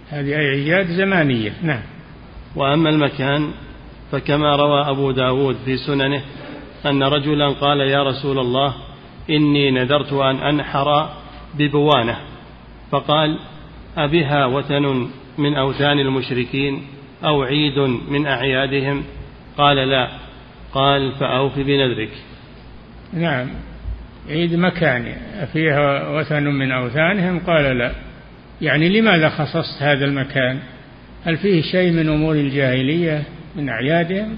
[0.09, 1.53] هذه أعياد زمانية.
[1.63, 1.81] نعم.
[2.55, 3.51] وأما المكان
[4.11, 6.21] فكما روى أبو داود في سننه
[6.85, 8.73] أن رجلا قال يا رسول الله
[9.29, 11.09] إني نذرت أن أنحر
[11.55, 12.17] ببوانة.
[12.91, 13.39] فقال
[13.97, 16.81] أبها وثن من أوثان المشركين
[17.23, 17.79] أو عيد
[18.09, 19.03] من أعيادهم؟
[19.57, 20.09] قال لا.
[20.73, 22.11] قال فأوف بنذرك.
[23.13, 23.47] نعم.
[24.29, 25.15] عيد مكاني.
[25.53, 27.91] فيها وثن من أوثانهم؟ قال لا.
[28.61, 30.59] يعني لماذا خصصت هذا المكان؟
[31.25, 33.23] هل فيه شيء من أمور الجاهلية
[33.55, 34.37] من أعيادهم؟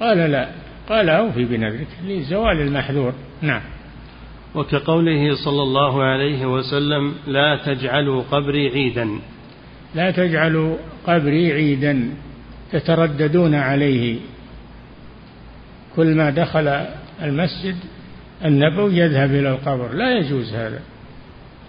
[0.00, 0.48] قال لا.
[0.88, 1.88] قال أوفي بنذرك.
[2.06, 3.14] لزوال المحذور.
[3.42, 3.62] نعم.
[4.54, 9.08] وكقوله صلى الله عليه وسلم لا تجعلوا قبري عيدا.
[9.94, 10.76] لا تجعلوا
[11.06, 12.10] قبري عيدا
[12.72, 14.18] تترددون عليه.
[15.96, 16.86] كل ما دخل
[17.22, 17.76] المسجد
[18.44, 19.92] النبوي يذهب إلى القبر.
[19.92, 20.80] لا يجوز هذا.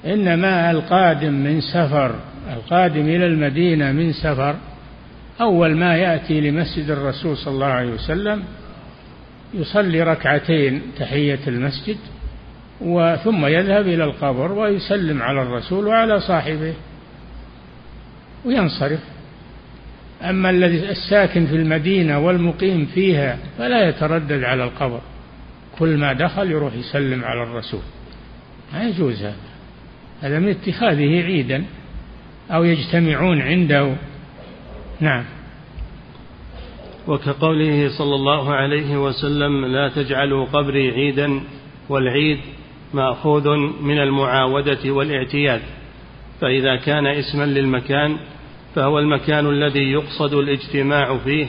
[0.06, 2.16] إنما القادم من سفر
[2.54, 4.56] القادم إلى المدينة من سفر
[5.42, 8.44] أول ما يأتي لمسجد الرسول صلى الله عليه وسلم
[9.54, 11.98] يصلي ركعتين تحية المسجد
[12.82, 16.74] وثم يذهب إلى القبر ويسلم على الرسول وعلى صاحبه.
[18.46, 19.00] وينصرف.
[20.22, 25.02] أما الذي الساكن في المدينة والمقيم فيها فلا يتردد على القبر.
[25.80, 27.82] كل ما دخل يروح يسلم على الرسول.
[28.74, 29.36] ما يجوز هذا.
[30.22, 31.66] هذا من اتخاذه عيدا
[32.52, 33.96] أو يجتمعون عنده.
[35.00, 35.24] نعم.
[37.08, 41.42] وكقوله صلى الله عليه وسلم لا تجعلوا قبري عيدا
[41.90, 42.40] والعيد
[42.94, 43.50] مأخوذ
[43.82, 45.62] من المعاودة والإعتياد.
[46.44, 48.18] فإذا كان اسما للمكان
[48.76, 51.48] فهو المكان الذي يقصد الاجتماع فيه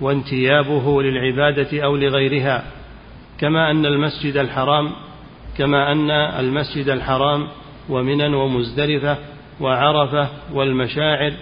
[0.00, 2.64] وانتيابه للعبادة أو لغيرها
[3.40, 4.90] كما أن المسجد الحرام
[5.58, 7.48] كما أن المسجد الحرام
[7.88, 9.18] ومنى ومزدلفة
[9.60, 11.32] وعرفة والمشاعر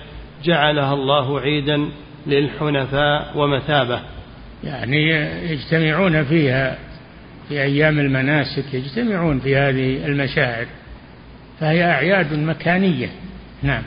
[0.45, 1.89] جعلها الله عيدا
[2.27, 4.01] للحنفاء ومثابة.
[4.65, 5.11] يعني
[5.53, 6.79] يجتمعون فيها
[7.49, 10.67] في أيام المناسك يجتمعون في هذه المشاعر.
[11.63, 13.11] فهي أعياد مكانية.
[13.63, 13.83] نعم.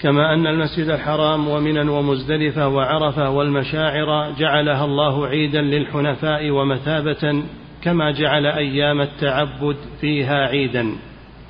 [0.00, 7.42] كما أن المسجد الحرام ومنى ومزدلفة وعرفة والمشاعر جعلها الله عيدا للحنفاء ومثابة
[7.82, 10.92] كما جعل أيام التعبد فيها عيدا.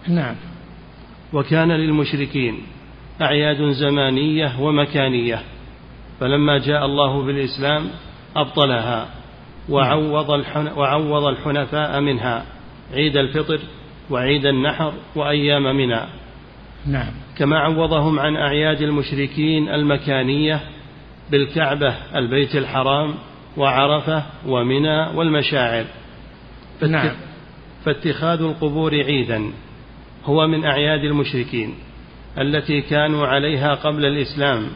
[0.09, 0.35] نعم.
[1.33, 2.59] وكان للمشركين
[3.23, 5.43] أعياد زمانية ومكانية
[6.21, 7.87] فلما جاء الله بالإسلام
[8.37, 9.09] أبطلها
[9.69, 10.45] وعوض,
[10.77, 12.45] وعوض الحنفاء منها
[12.93, 13.61] عيد الفطر
[14.11, 16.01] وعيد النحر وأيام منى.
[16.87, 17.13] نعم.
[17.39, 20.61] كما عوضهم عن أعياد المشركين المكانية
[21.31, 23.15] بالكعبة البيت الحرام
[23.57, 25.85] وعرفة ومنى والمشاعر.
[26.89, 27.11] نعم.
[27.85, 29.51] فاتخاذ القبور عيدا
[30.25, 31.75] هو من أعياد المشركين
[32.39, 34.67] التي كانوا عليها قبل الإسلام.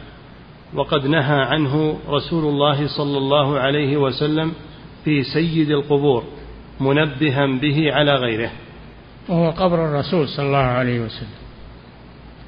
[0.73, 4.51] وقد نهى عنه رسول الله صلى الله عليه وسلم
[5.05, 6.23] في سيد القبور
[6.79, 8.51] منبها به على غيره.
[9.29, 11.43] وهو قبر الرسول صلى الله عليه وسلم.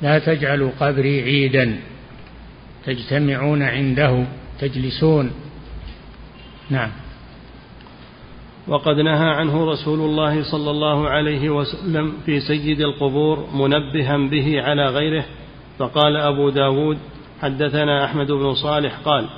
[0.01, 1.79] لا تجعلوا قبري عيدا.
[2.85, 4.25] تجتمعون عنده
[4.59, 5.31] تجلسون.
[6.69, 6.91] نعم.
[8.67, 14.87] وقد نهى عنه رسول الله صلى الله عليه وسلم في سيد القبور منبها به على
[14.87, 15.25] غيره
[15.79, 16.97] فقال أبو داود
[17.41, 19.29] حدثنا أحمد بن صالح قال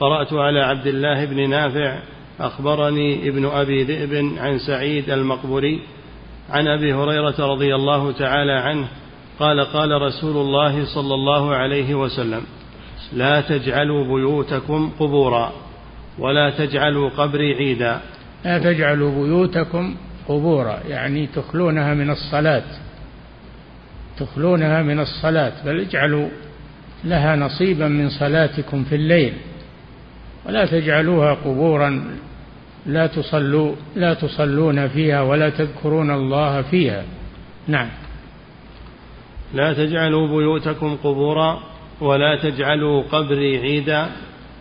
[0.00, 1.98] قرأت على عبد الله بن نافع
[2.40, 5.80] أخبرني ابن أبي ذئب عن سعيد المقبري
[6.52, 8.88] عن أبي هريرة رضي الله تعالى عنه
[9.38, 12.42] قال قال رسول الله صلى الله عليه وسلم
[13.12, 15.52] لا تجعلوا بيوتكم قبورا
[16.18, 18.00] ولا تجعلوا قبري عيدا.
[18.44, 19.96] لا تجعلوا بيوتكم
[20.28, 22.64] قبورا يعني تخلونها من الصلاة
[24.18, 26.28] تخلونها من الصلاة بل اجعلوا
[27.04, 29.34] لها نصيبا من صلاتكم في الليل
[30.46, 32.04] ولا تجعلوها قبورا
[32.86, 37.04] لا تصلوا لا تصلون فيها ولا تذكرون الله فيها.
[37.68, 37.88] نعم.
[39.54, 41.62] لا تجعلوا بيوتكم قبورا
[42.00, 44.06] ولا تجعلوا قبري عيدا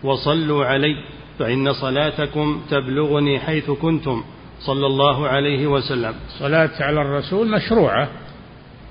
[0.04, 0.96] وصلوا علي
[1.40, 4.24] فإن صلاتكم تبلغني حيث كنتم
[4.60, 6.14] صلى الله عليه وسلم.
[6.40, 8.10] صلاة على الرسول مشروعة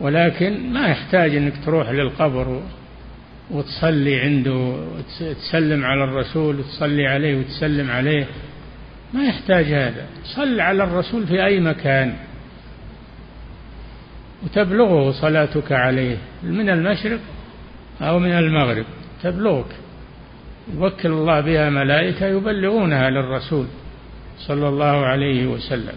[0.00, 2.62] ولكن ما يحتاج أنك تروح للقبر
[3.50, 4.74] وتصلي عنده
[5.22, 8.26] وتسلم على الرسول وتصلي عليه وتسلم عليه.
[9.14, 10.06] ما يحتاج هذا.
[10.24, 12.14] صل على الرسول في أي مكان.
[14.44, 16.16] وتبلغه صلاتك عليه.
[16.42, 17.20] من المشرق
[18.02, 18.84] أو من المغرب.
[19.22, 19.76] تبلغك.
[20.74, 23.66] يوكل الله بها ملائكة يبلغونها للرسول
[24.38, 25.96] صلى الله عليه وسلم.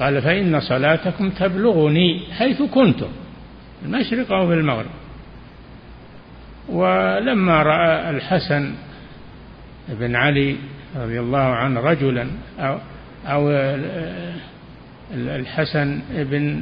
[0.00, 3.08] قال فإن صلاتكم تبلغني حيث كنتم.
[3.84, 4.90] المشرق أو في المغرب.
[6.68, 8.74] ولما رأى الحسن
[9.88, 10.56] بن علي
[10.96, 12.26] رضي الله عنه رجلا
[12.58, 12.78] أو,
[13.26, 13.50] أو
[15.14, 16.60] الحسن بن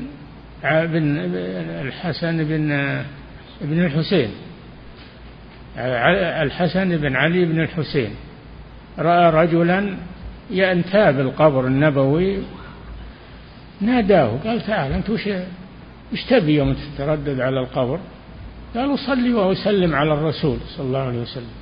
[0.64, 1.18] بن
[1.86, 2.68] الحسن بن
[3.60, 4.30] بن الحسين.
[6.42, 8.10] الحسن بن علي بن الحسين.
[8.98, 9.96] رأى رجلا
[10.50, 12.38] ينتاب القبر النبوي.
[13.80, 15.28] ناداه قال تعال أنت وش
[16.12, 18.00] وش تبي يوم تتردد على القبر؟
[18.74, 21.52] قال أصلي وأسلم على الرسول صلى الله عليه وسلم.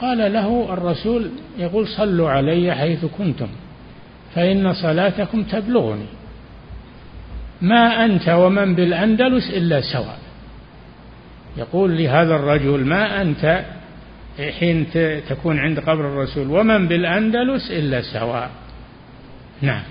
[0.00, 3.48] قال له الرسول يقول صلوا علي حيث كنتم
[4.34, 6.06] فإن صلاتكم تبلغني.
[7.62, 10.18] ما أنت ومن بالأندلس إلا سواء.
[11.56, 13.64] يقول لهذا الرجل ما أنت
[14.58, 14.86] حين
[15.28, 18.50] تكون عند قبر الرسول ومن بالأندلس إلا سواء.
[19.62, 19.82] نعم.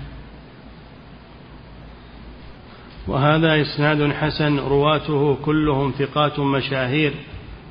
[3.08, 7.12] وهذا إسناد حسن رواته كلهم ثقات مشاهير.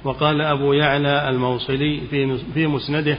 [0.05, 2.01] وقال أبو يعلى الموصلي
[2.53, 3.17] في مسنده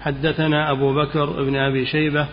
[0.00, 2.26] حدثنا أبو بكر بن أبي شيبة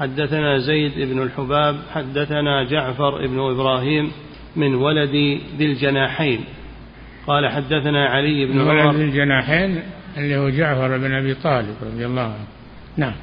[0.00, 4.12] حدثنا زيد بن الحباب حدثنا جعفر بن إبراهيم
[4.56, 5.10] من ولد
[5.58, 6.44] ذي الجناحين.
[7.26, 9.82] قال حدثنا علي بن عمر ولد ذي الجناحين
[10.16, 12.46] اللي هو جعفر بن أبي طالب رضي الله عنه.
[12.96, 13.14] نعم.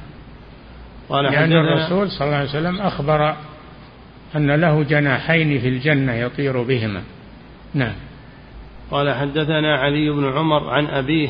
[1.08, 3.36] قال لأن الرسول صلى الله عليه وسلم أخبر
[4.36, 7.02] أن له جناحين في الجنة يطير بهما.
[7.74, 7.94] نعم.
[8.90, 11.28] قال حدثنا علي بن عمر عن أبيه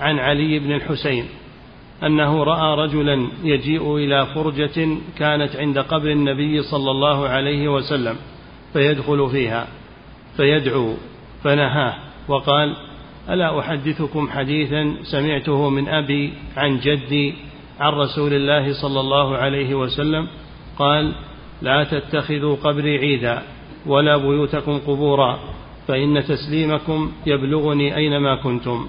[0.00, 1.24] عن علي بن الحسين
[2.06, 4.88] أنه رأى رجلا يجيء إلى فرجة
[5.18, 8.16] كانت عند قبر النبي صلى الله عليه وسلم
[8.72, 9.66] فيدخل فيها
[10.36, 10.94] فيدعو
[11.44, 11.94] فنهاه
[12.28, 12.76] وقال
[13.30, 17.34] ألا أحدثكم حديثا سمعته من أبي عن جدي
[17.80, 20.26] عن رسول الله صلى الله عليه وسلم؟
[20.78, 21.12] قال
[21.62, 23.42] لا تتخذوا قبري عيدا
[23.86, 25.38] ولا بيوتكم قبورا
[25.88, 28.86] فإن تسليمكم يبلغني أينما كنتم.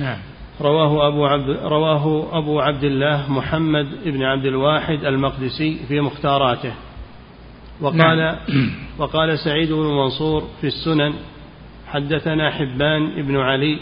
[0.00, 0.18] نعم.
[0.60, 6.74] رواه أبو عبد رواه أبو عبد الله محمد بن عبد الواحد المقدسي في مختاراته.
[7.80, 8.36] وقال نعم.
[8.98, 11.14] وقال سعيد بن منصور في السنن
[11.86, 13.78] حدثنا حبان بن علي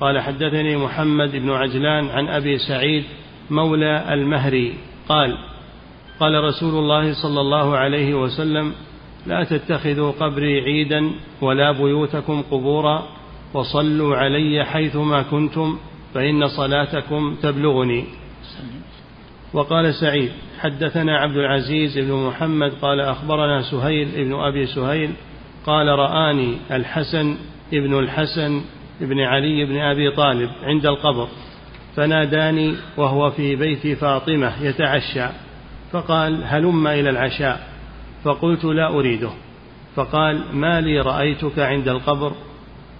[0.00, 3.04] قال حدثني محمد بن عجلان عن أبي سعيد
[3.50, 4.74] مولى المهري
[5.08, 5.38] قال
[6.20, 8.72] قال رسول الله صلى الله عليه وسلم
[9.26, 11.10] لا تتخذوا قبري عيدا
[11.40, 13.08] ولا بيوتكم قبورا
[13.54, 15.78] وصلوا علي حيثما كنتم
[16.14, 18.04] فإن صلاتكم تبلغني.
[19.52, 25.10] وقال سعيد حدثنا عبد العزيز بن محمد قال أخبرنا سهيل بن أبي سهيل
[25.66, 27.36] قال رآني الحسن
[27.72, 28.60] ابن الحسن
[29.00, 31.28] بن علي بن أبي طالب عند القبر
[31.96, 35.26] فناداني وهو في بيت فاطمة يتعشى
[35.92, 37.73] فقال هلم إلى العشاء.
[38.24, 39.30] فقلت لا أريده.
[39.96, 42.32] فقال ما لي رأيتك عند القبر؟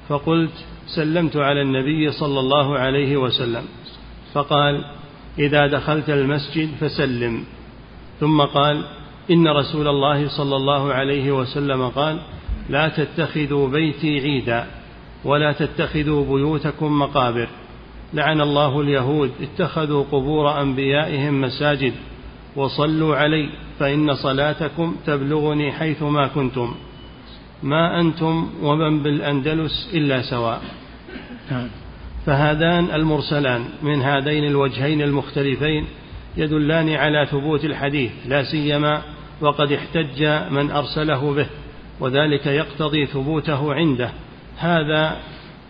[0.09, 3.63] فقلت سلمت على النبي صلى الله عليه وسلم.
[4.35, 4.85] فقال
[5.39, 7.45] إذا دخلت المسجد فسلم.
[8.21, 8.85] ثم قال
[9.31, 12.19] إن رسول الله صلى الله عليه وسلم قال
[12.69, 14.67] لا تتخذوا بيتي عيدا
[15.25, 17.49] ولا تتخذوا بيوتكم مقابر.
[18.15, 21.93] لعن الله اليهود اتخذوا قبور أنبيائهم مساجد
[22.57, 23.49] وصلوا علي
[23.79, 26.75] فإن صلاتكم تبلغني حيثما كنتم.
[27.63, 30.63] ما أنتم ومن بالأندلس إلا سواء.
[31.51, 31.69] نعم.
[32.27, 35.87] فهذان المرسلان من هذين الوجهين المختلفين
[36.37, 39.03] يدلان على ثبوت الحديث لا سيما
[39.41, 41.47] وقد احتج من أرسله به
[42.01, 44.11] وذلك يقتضي ثبوته عنده.
[44.59, 45.17] هذا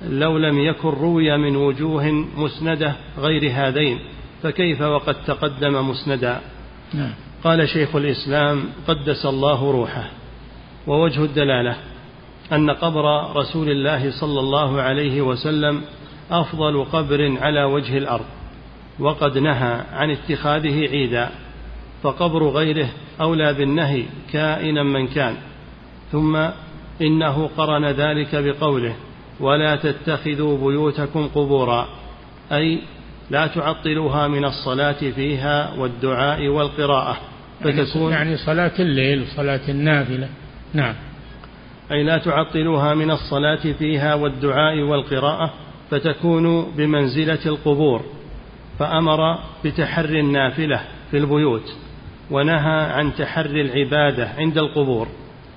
[0.09, 3.99] لو لم يكن روي من وجوه مسندة غير هذين
[4.43, 6.41] فكيف وقد تقدم مسندا؟
[6.95, 7.11] نعم.
[7.45, 10.11] قال شيخ الإسلام قدس الله روحه
[10.87, 11.77] ووجه الدلالة
[12.53, 15.83] أن قبر رسول الله صلى الله عليه وسلم
[16.31, 18.25] أفضل قبر على وجه الأرض
[18.99, 21.31] وقد نهى عن اتخاذه عيدا
[22.03, 22.89] فقبر غيره
[23.21, 25.37] أولى بالنهي كائنا من كان
[26.13, 26.37] ثم
[27.03, 28.95] إنه قرن ذلك بقوله
[29.41, 31.89] ولا تتخذوا بيوتكم قبورا
[32.53, 32.79] أي
[33.31, 37.17] لا تعطلوها من الصلاة فيها والدعاء والقراءة
[37.61, 40.29] فتكون يعني صلاة الليل وصلاة النافلة.
[40.75, 40.95] نعم.
[41.93, 45.53] أي لا تعطلوها من الصلاة فيها والدعاء والقراءة
[45.91, 48.03] فتكون بمنزلة القبور
[48.79, 51.75] فأمر بتحري النافلة في البيوت
[52.31, 55.09] ونهى عن تحري العبادة عند القبور.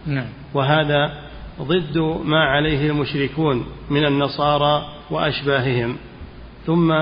[0.06, 0.28] نعم.
[0.54, 1.14] وهذا
[1.62, 5.98] ضد ما عليه المشركون من النصارى وأشباههم.
[6.66, 6.94] ثم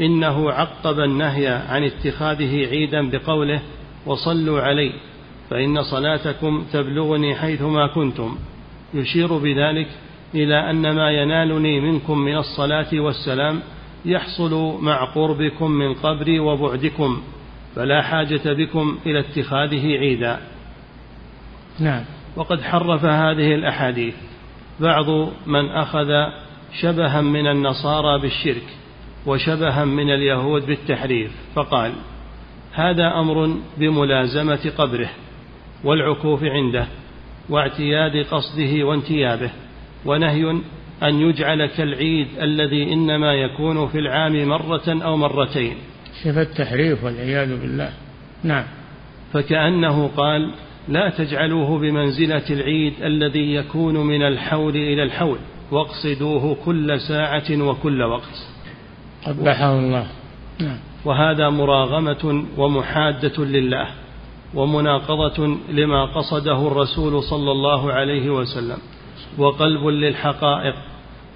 [0.00, 3.62] إنه عقب النهي عن اتخاذه عيدا بقوله
[4.06, 4.92] وصلوا علي
[5.50, 8.36] فإن صلاتكم تبلغني حيثما كنتم.
[8.94, 9.88] يشير بذلك
[10.34, 13.60] إلى أن ما ينالني منكم من الصلاة والسلام
[14.04, 17.22] يحصل مع قربكم من قبري وبعدكم
[17.76, 20.40] فلا حاجة بكم إلى اتخاذه عيدا.
[21.80, 22.04] نعم.
[22.36, 24.14] وقد حرف هذه الأحاديث.
[24.80, 25.08] بعض
[25.46, 26.08] من أخذ
[26.80, 28.81] شبها من النصارى بالشرك
[29.26, 31.92] وشبها من اليهود بالتحريف فقال
[32.72, 35.10] هذا أمر بملازمة قبره
[35.84, 36.86] والعكوف عنده
[37.48, 39.50] واعتياد قصده وانتيابه
[40.04, 40.50] ونهي
[41.02, 45.76] أن يجعل كالعيد الذي إنما يكون في العام مرة أو مرتين.
[46.24, 47.92] شف التحريف والعياذ بالله.
[48.44, 48.64] نعم.
[49.32, 50.54] فكأنه قال
[50.88, 55.38] لا تجعلوه بمنزلة العيد الذي يكون من الحول إلى الحول
[55.70, 58.51] واقصدوه كل ساعة وكل وقت.
[59.26, 60.06] قبحه الله.
[60.60, 60.78] نعم.
[61.04, 63.88] وهذا مراغمة ومحادة لله
[64.54, 68.78] ومناقضة لما قصده الرسول صلى الله عليه وسلم
[69.38, 70.74] وقلب للحقائق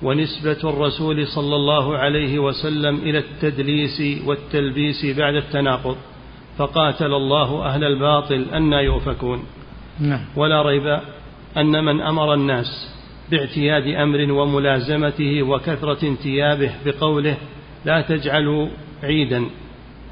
[0.02, 5.96] ونسبة الرسول صلى الله عليه وسلم إلى التدليس والتلبيس بعد التناقض
[6.58, 9.42] فقاتل الله أهل الباطل أن يؤفكون.
[10.00, 10.20] نعم.
[10.36, 11.00] ولا ريب
[11.56, 12.96] أن من أمر الناس
[13.30, 17.36] باعتياد أمر وملازمته وكثرة انتيابه بقوله
[17.86, 18.68] لا تجعلوا
[19.02, 19.46] عيدا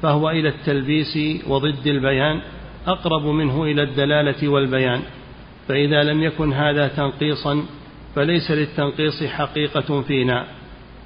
[0.01, 1.17] فهو إلى التلبيس
[1.47, 2.41] وضد البيان
[2.87, 5.01] أقرب منه إلى الدلالة والبيان.
[5.67, 7.63] فإذا لم يكن هذا تنقيصا
[8.15, 10.45] فليس للتنقيص حقيقة فينا.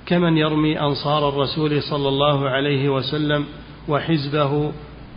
[0.05, 3.45] كمن يرمي أنصار الرسول صلى الله عليه وسلم
[3.87, 4.71] وحزبه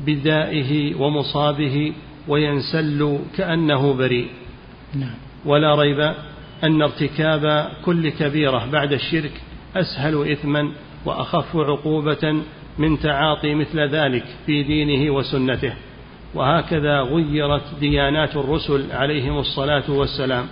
[0.07, 1.93] بدائه ومصابه
[2.29, 4.29] وينسل كأنه بريء.
[4.95, 5.15] نعم.
[5.45, 6.15] ولا ريب
[6.65, 9.33] أن ارتكاب كل كبيرة بعد الشرك
[9.77, 10.73] أسهل إثما
[11.05, 12.43] وأخف عقوبة
[12.79, 15.73] من تعاطي مثل ذلك في دينه وسنته.
[16.35, 20.47] وهكذا غيرت ديانات الرسل عليهم الصلاة والسلام.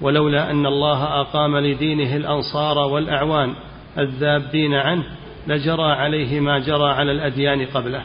[0.00, 3.54] ولولا أن الله أقام لدينه الأنصار والأعوان
[3.98, 5.04] الذابين عنه
[5.46, 8.02] لجرى عليه ما جرى على الأديان قبله.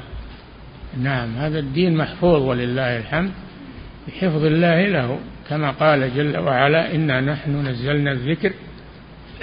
[0.97, 3.31] نعم هذا الدين محفوظ ولله الحمد
[4.07, 5.19] بحفظ الله له
[5.49, 8.53] كما قال جل وعلا إنا نحن نزلنا الذكر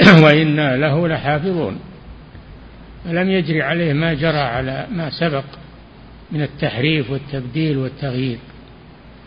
[0.24, 1.78] وإنا له لحافظون.
[3.04, 5.44] فلم يجري عليه ما جرى على ما سبق
[6.32, 8.38] من التحريف والتبديل والتغيير.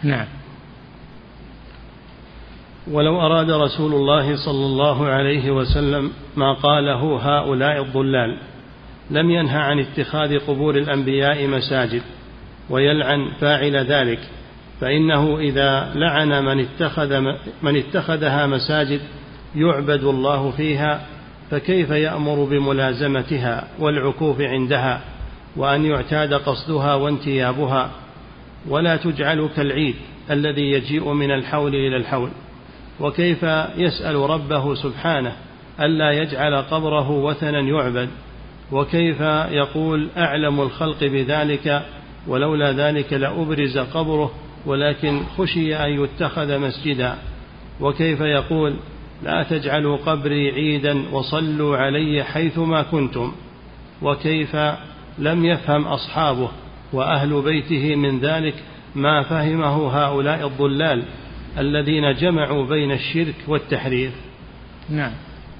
[0.03, 0.27] نعم.
[2.91, 8.37] ولو أراد رسول الله صلى الله عليه وسلم ما قاله هؤلاء الضلال
[9.11, 12.01] لم ينه عن اتخاذ قبور الأنبياء مساجد
[12.69, 14.19] ويلعن فاعل ذلك
[14.81, 17.21] فإنه إذا لعن من اتخذ
[17.61, 19.01] من اتخذها مساجد
[19.55, 21.05] يعبد الله فيها
[21.51, 25.01] فكيف يأمر بملازمتها والعكوف عندها
[25.55, 27.91] وأن يعتاد قصدها وانتيابها
[28.69, 29.95] ولا تجعل كالعيد
[30.31, 32.29] الذي يجيء من الحول إلى الحول؟
[32.99, 33.43] وكيف
[33.77, 35.35] يسأل ربه سبحانه
[35.79, 38.09] ألا يجعل قبره وثنا يعبد؟
[38.71, 39.21] وكيف
[39.51, 41.85] يقول أعلم الخلق بذلك
[42.27, 44.31] ولولا ذلك لأبرز قبره
[44.65, 47.15] ولكن خشي أن يتخذ مسجدا؟
[47.81, 48.75] وكيف يقول
[49.23, 53.31] لا تجعلوا قبري عيدا وصلوا علي حيثما كنتم
[54.01, 54.55] وكيف
[55.19, 56.49] لم يفهم أصحابه
[56.93, 58.55] وأهل بيته من ذلك
[58.95, 61.03] ما فهمه هؤلاء الضلال
[61.57, 64.13] الذين جمعوا بين الشرك والتحريف
[64.89, 65.11] نعم.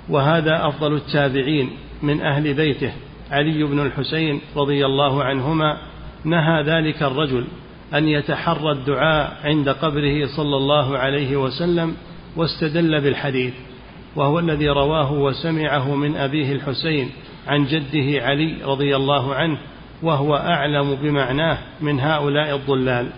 [0.10, 1.70] وهذا أفضل التابعين
[2.01, 2.91] من أهل بيته
[3.32, 5.78] علي بن الحسين رضي الله عنهما
[6.26, 7.45] نهى ذلك الرجل
[7.93, 11.95] أن يتحرى الدعاء عند قبره صلى الله عليه وسلم
[12.36, 13.53] واستدل بالحديث
[14.15, 17.09] وهو الذي رواه وسمعه من أبيه الحسين
[17.47, 19.57] عن جده علي رضي الله عنه
[20.03, 23.09] وهو أعلم بمعناه من هؤلاء الضلال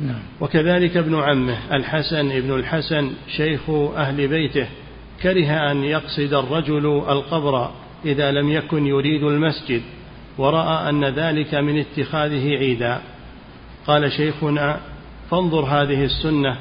[0.00, 0.18] نعم.
[0.40, 4.66] وكذلك ابن عمه الحسن ابن الحسن شيخ أهل بيته
[5.22, 7.70] كره أن يقصد الرجل القبر
[8.04, 9.82] إذا لم يكن يريد المسجد
[10.38, 13.00] ورأى أن ذلك من اتخاذه عيدا
[13.86, 14.80] قال شيخنا
[15.30, 16.56] فانظر هذه السنة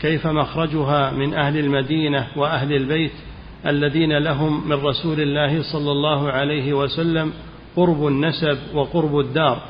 [0.00, 3.12] كيف مخرجها من أهل المدينة وأهل البيت
[3.66, 7.32] الذين لهم من رسول الله صلى الله عليه وسلم
[7.76, 9.62] قرب النسب وقرب الدار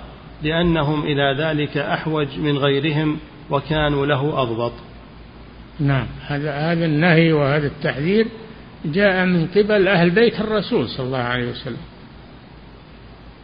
[0.43, 3.19] لأنهم إلى ذلك أحوج من غيرهم
[3.51, 4.73] وكانوا له أضبط.
[5.81, 8.27] نعم هذا هذا النهي وهذا التحذير
[8.85, 11.83] جاء من قبل أهل بيت الرسول صلى الله عليه وسلم.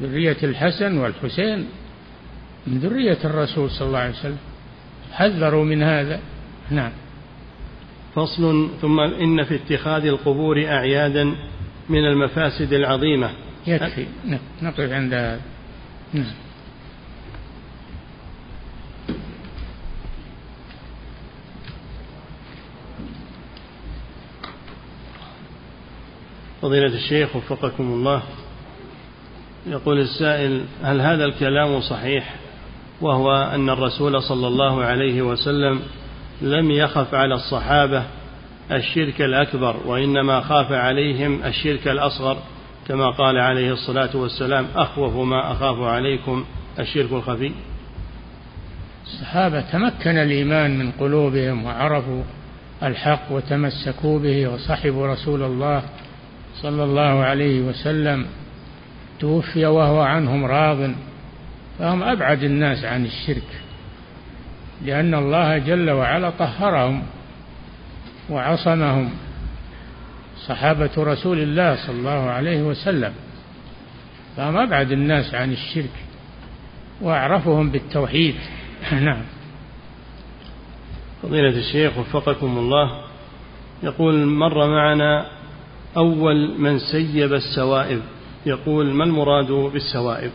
[0.02, 1.66] ذرية الحسن والحسين
[2.66, 4.38] من ذرية الرسول صلى الله عليه وسلم.
[5.12, 6.20] حذروا من هذا.
[6.70, 6.92] نعم.
[8.14, 11.24] فصل ثم إن في اتخاذ القبور أعيادا
[11.88, 13.30] من المفاسد العظيمة.
[13.66, 14.06] يكفي.
[14.62, 15.40] نقف عند هذا
[16.12, 16.44] نعم.
[26.64, 28.22] فضيلة الشيخ وفقكم الله
[29.66, 32.34] يقول السائل هل هذا الكلام صحيح؟
[33.00, 35.80] وهو أن الرسول صلى الله عليه وسلم
[36.42, 38.02] لم يخف على الصحابة
[38.72, 42.36] الشرك الأكبر وإنما خاف عليهم الشرك الأصغر
[42.88, 46.44] كما قال عليه الصلاة والسلام أخوف ما أخاف عليكم
[46.78, 47.52] الشرك الخفي.
[49.04, 52.22] الصحابة تمكن الإيمان من قلوبهم وعرفوا
[52.82, 55.82] الحق وتمسكوا به وصحبوا رسول الله
[56.62, 58.26] صلى الله عليه وسلم.
[59.20, 60.90] توفي وهو عنهم راض
[61.78, 63.60] فهم أبعد الناس عن الشرك.
[64.84, 67.02] لأن الله جل وعلا طهرهم
[68.30, 69.10] وعصمهم.
[70.46, 73.12] صحابة رسول الله صلى الله عليه وسلم.
[74.36, 75.90] فهم أبعد الناس عن الشرك
[77.00, 78.34] وأعرفهم بالتوحيد.
[78.92, 79.22] نعم.
[81.22, 83.04] فضيلة الشيخ وفقكم الله
[83.82, 85.26] يقول مر معنا
[85.96, 88.00] أول من سيب السوائب.
[88.46, 90.30] يقول ما المراد بالسوائب؟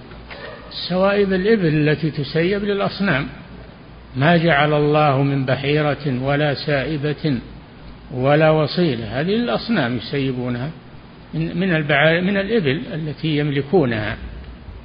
[0.69, 3.27] السوائب الإبل التي تسيب للأصنام.
[4.15, 7.39] ما جعل الله من بحيرة ولا سائبة
[8.13, 9.21] ولا وصيلة.
[9.21, 10.71] هذه الأصنام يسيبونها
[11.33, 11.73] من
[12.23, 14.17] من الإبل التي يملكونها.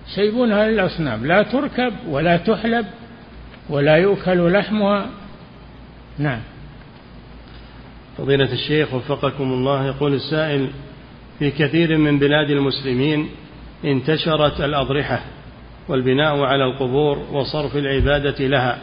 [0.08, 1.26] يسيبونها للأصنام.
[1.26, 2.86] لا تركب ولا تحلب
[3.70, 5.06] ولا يؤكل لحمها.
[6.18, 6.40] نعم.
[8.18, 10.70] فضيلة الشيخ وفقكم الله يقول السائل
[11.38, 13.28] في كثير من بلاد المسلمين
[13.84, 15.20] انتشرت الأضرحة
[15.88, 18.78] والبناء على القبور وصرف العبادة لها.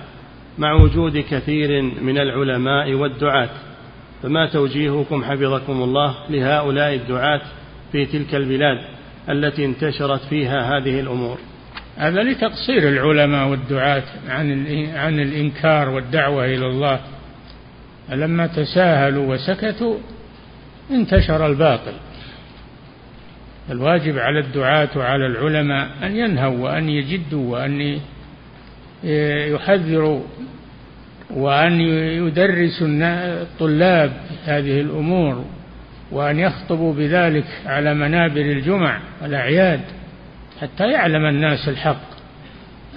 [0.57, 3.49] مع وجود كثير من العلماء والدعاة.
[4.23, 7.41] فما توجيهكم حفظكم الله لهؤلاء الدعاة
[7.91, 8.77] في تلك البلاد
[9.29, 11.37] التي انتشرت فيها هذه الأمور.
[11.97, 16.99] هذا لتقصير العلماء والدعاة عن عن الإنكار والدعوة إلى الله.
[18.07, 19.97] فلما تساهلوا وسكتوا
[20.91, 21.93] انتشر الباطل.
[23.71, 27.99] الواجب على الدعاة وعلى العلماء أن ينهوا وأن يجدوا وأن
[29.03, 30.21] يحذروا
[31.29, 31.81] وأن
[32.27, 32.87] يدرسوا
[33.41, 34.11] الطلاب
[34.45, 35.45] هذه الأمور
[36.11, 39.81] وأن يخطبوا بذلك على منابر الجمع والأعياد
[40.61, 42.11] حتى يعلم الناس الحق.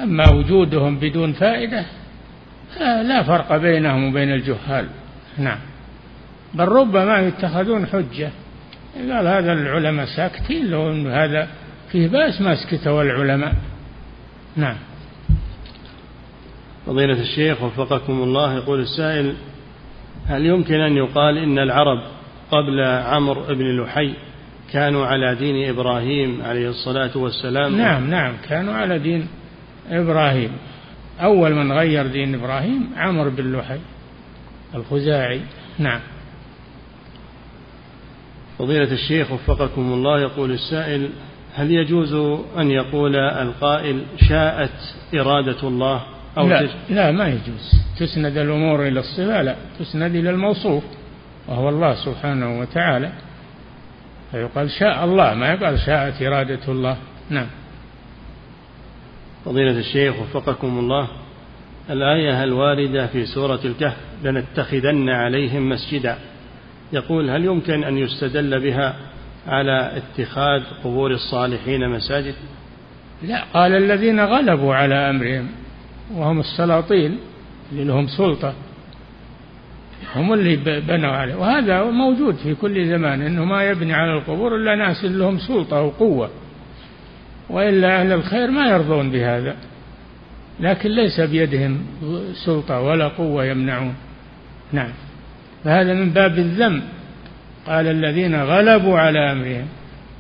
[0.02, 1.84] أما وجودهم بدون فائدة
[2.80, 4.86] لا فرق بينهم وبين الجهال.
[5.38, 5.58] نعم.
[6.54, 8.30] بل ربما يتخذون حجة.
[8.94, 11.48] قال هذا العلماء ساكتين لو أن هذا
[11.92, 13.54] فيه بأس ما سكتوا العلماء
[14.56, 14.76] نعم.
[16.86, 19.34] فضيلة الشيخ وفقكم الله يقول السائل
[20.26, 21.98] هل يمكن أن يقال إن العرب
[22.50, 24.14] قبل عمرو بن لحي
[24.72, 29.28] كانوا على دين إبراهيم عليه الصلاة والسلام؟ نعم نعم كانوا على دين
[29.90, 30.50] إبراهيم.
[31.20, 33.78] أول من غير دين إبراهيم عمرو بن لحي
[34.74, 35.40] الخزاعي.
[35.78, 36.00] نعم.
[38.58, 41.08] فضيلة الشيخ وفقكم الله يقول السائل
[41.54, 42.14] هل يجوز
[42.58, 47.82] أن يقول القائل شاءت إرادة الله؟ أو لا, لا ما يجوز.
[47.98, 49.56] تسند الأمور إلى الصفة لا.
[49.78, 50.84] تسند إلى الموصوف
[51.48, 53.12] وهو الله سبحانه وتعالى.
[54.32, 56.96] فيقال شاء الله ما يقال شاءت إرادة الله.
[57.30, 57.46] نعم.
[59.44, 61.08] فضيلة الشيخ وفقكم الله
[61.90, 66.18] الآية الواردة في سورة الكهف لنتخذن عليهم مسجدا
[66.92, 68.96] يقول هل يمكن أن يستدل بها
[69.46, 72.34] على اتخاذ قبور الصالحين مساجد؟
[73.22, 75.48] لا قال الذين غلبوا على أمرهم.
[76.12, 77.18] وهم السلاطين
[77.72, 78.54] اللي لهم سلطة.
[80.16, 81.34] هم اللي بنوا عليه.
[81.34, 86.30] وهذا موجود في كل زمان إنه ما يبني على القبور إلا ناس لهم سلطة وقوة.
[87.50, 89.56] وإلا أهل الخير ما يرضون بهذا.
[90.60, 91.80] لكن ليس بيدهم
[92.44, 93.94] سلطة ولا قوة يمنعون.
[94.72, 94.90] نعم.
[95.64, 96.82] فهذا من باب الذم
[97.66, 99.66] قال الذين غلبوا على أمرهم.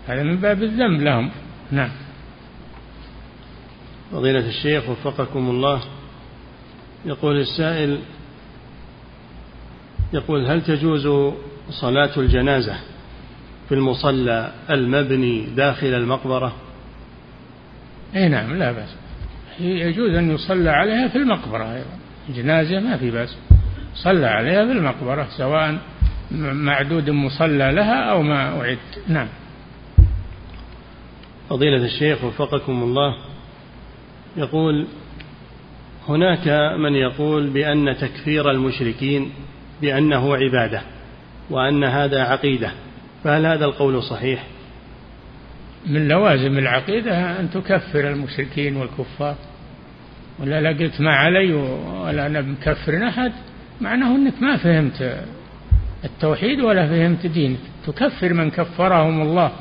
[0.08, 1.30] هذا من باب الذم لهم.
[1.72, 1.90] نعم.
[4.14, 5.82] فضيلة الشيخ وفقكم الله.
[7.04, 7.98] يقول السائل
[10.12, 11.32] يقول هل تجوز
[11.70, 12.76] صلاة الجنازة
[13.68, 16.52] في المصلى المبني داخل المقبرة؟
[18.16, 18.94] إي نعم لا بأس.
[19.60, 21.98] يجوز أن يصلى عليها في المقبرة أيضا.
[22.28, 23.36] جنازة ما في بأس.
[23.94, 25.78] صلى عليها في المقبرة سواء
[26.52, 28.78] معدود مصلى لها أو ما أعد.
[29.08, 29.28] نعم.
[31.50, 33.33] فضيلة الشيخ وفقكم الله.
[34.36, 34.86] يقول
[36.08, 39.30] هناك من يقول بأن تكفير المشركين
[39.82, 40.82] بأنه عبادة
[41.50, 42.70] وأن هذا عقيدة
[43.24, 44.44] فهل هذا القول صحيح؟
[45.86, 49.36] من لوازم العقيدة أن تكفر المشركين والكفار.
[50.38, 53.32] ولا لقيت ما علي ولا أنا مكفر أحد
[53.80, 55.24] معناه أنك ما فهمت
[56.04, 57.58] التوحيد ولا فهمت دينك.
[57.86, 59.52] تكفر من كفرهم الله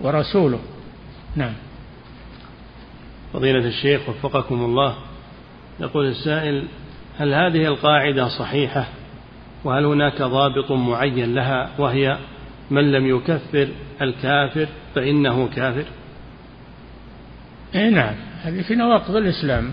[0.00, 0.60] ورسوله.
[1.36, 1.52] نعم.
[3.32, 4.94] فضيلة الشيخ وفقكم الله
[5.80, 6.64] يقول السائل
[7.18, 8.86] هل هذه القاعدة صحيحة؟
[9.64, 12.18] وهل هناك ضابط معين لها وهي
[12.70, 13.68] من لم يكفر
[14.02, 15.84] الكافر فإنه كافر؟
[17.74, 19.70] اي نعم هذه في نواقض الإسلام.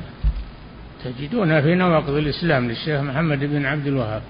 [1.04, 4.22] تجدونها في نواقض الإسلام للشيخ محمد بن عبد الوهاب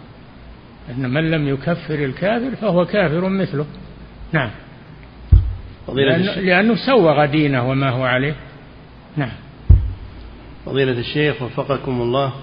[0.90, 3.66] أن من لم يكفر الكافر فهو كافر مثله.
[4.32, 4.50] نعم.
[5.94, 8.36] لأنه, لأنه سوغ دينه وما هو عليه.
[9.18, 9.32] نعم.
[10.66, 12.34] فضيلة الشيخ وفقكم الله.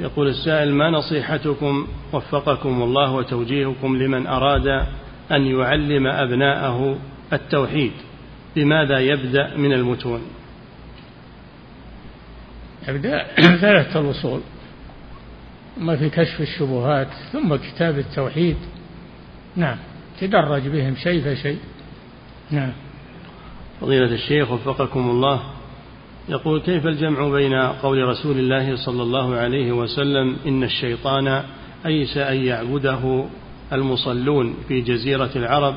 [0.00, 4.66] يقول السائل ما نصيحتكم وفقكم الله وتوجيهكم لمن أراد
[5.32, 6.98] أن يعلم أبناءه
[7.32, 7.92] التوحيد؟
[8.56, 10.22] بماذا يبدأ من المتون؟
[12.88, 14.40] يبدأ ثلاثة الوصول
[15.76, 18.56] ثم في كشف الشبهات ثم كتاب التوحيد.
[19.56, 19.76] نعم
[20.20, 21.58] تدرج بهم شيء فشيء.
[22.50, 22.72] نعم.
[23.80, 25.40] فضيلة الشيخ وفقكم الله
[26.28, 31.42] يقول كيف الجمع بين قول رسول الله صلى الله عليه وسلم إن الشيطان
[31.86, 33.24] أيس أن يعبده
[33.72, 35.74] المصلون في جزيرة العرب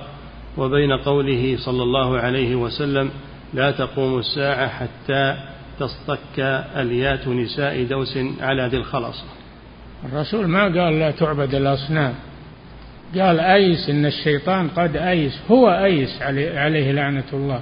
[0.58, 3.12] وبين قوله صلى الله عليه وسلم
[3.54, 5.38] لا تقوم الساعة حتى
[5.80, 6.40] تصطك
[6.76, 9.24] أليات نساء دوس على ذي الخلص؟
[10.06, 12.14] الرسول ما قال لا تعبد الأصنام
[13.16, 17.62] قال أيس إن الشيطان قد أيس هو أيس عليه لعنة الله.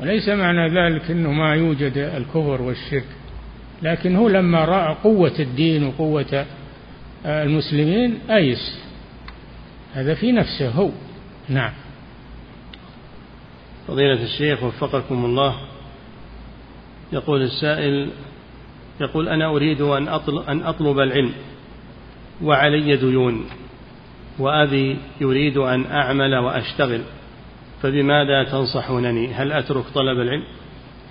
[0.00, 3.06] وليس معنى ذلك أنه ما يوجد الكفر والشرك
[3.82, 6.46] لكن هو لما رأى قوة الدين وقوة
[7.26, 8.78] المسلمين أيس.
[9.94, 10.90] هذا في نفسه هو.
[11.48, 11.72] نعم.
[13.88, 15.56] فضيلة الشيخ وفقكم الله.
[17.12, 18.10] يقول السائل
[19.00, 21.32] يقول أنا أريد أن أطلب, أن أطلب العلم
[22.42, 23.44] وعلي ديون
[24.38, 27.00] وأبي يريد أن أعمل وأشتغل.
[27.82, 30.44] فبماذا تنصحونني؟ هل أترك طلب العلم؟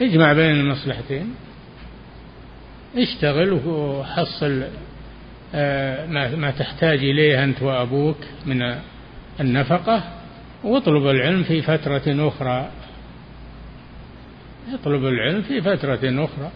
[0.02, 1.36] اجمع بين المصلحتين.
[2.98, 4.64] اشتغل وحصل
[5.56, 6.06] آه،
[6.36, 8.76] ما تحتاج إليه أنت وأبوك من
[9.40, 10.04] النفقة
[10.64, 12.70] واطلب العلم في فترة أخرى.
[14.74, 16.52] اطلب العلم في فترة أخرى.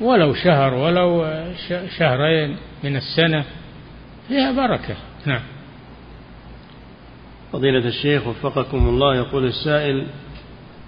[0.00, 1.26] ولو شهر ولو
[1.98, 3.44] شهرين من السنة
[4.28, 4.96] فيها بركة.
[5.26, 5.42] نعم.
[7.52, 10.06] فضيلة الشيخ وفقكم الله يقول السائل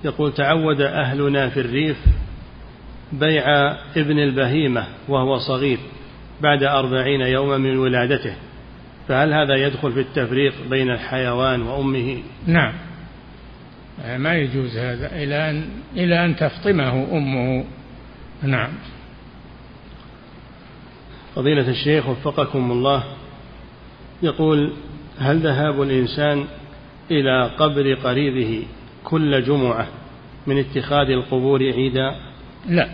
[0.04, 1.96] يقول تعود أهلنا في الريف
[3.12, 5.78] بيع ابن البهيمة وهو صغير
[6.40, 8.34] بعد أربعين يوما من ولادته
[9.08, 12.72] فهل هذا يدخل في التفريق بين الحيوان وأمه؟ نعم.
[14.16, 17.64] ما يجوز هذا إلى أن إلى أن تفطمه أمه.
[18.42, 18.70] نعم.
[21.34, 23.04] فضيلة الشيخ وفقكم الله
[24.22, 24.72] يقول
[25.18, 26.44] هل ذهاب الإنسان
[27.10, 28.66] إلى قبر قريبه
[29.04, 29.88] كل جمعة
[30.46, 32.16] من اتخاذ القبور عيدا؟
[32.68, 32.88] لا.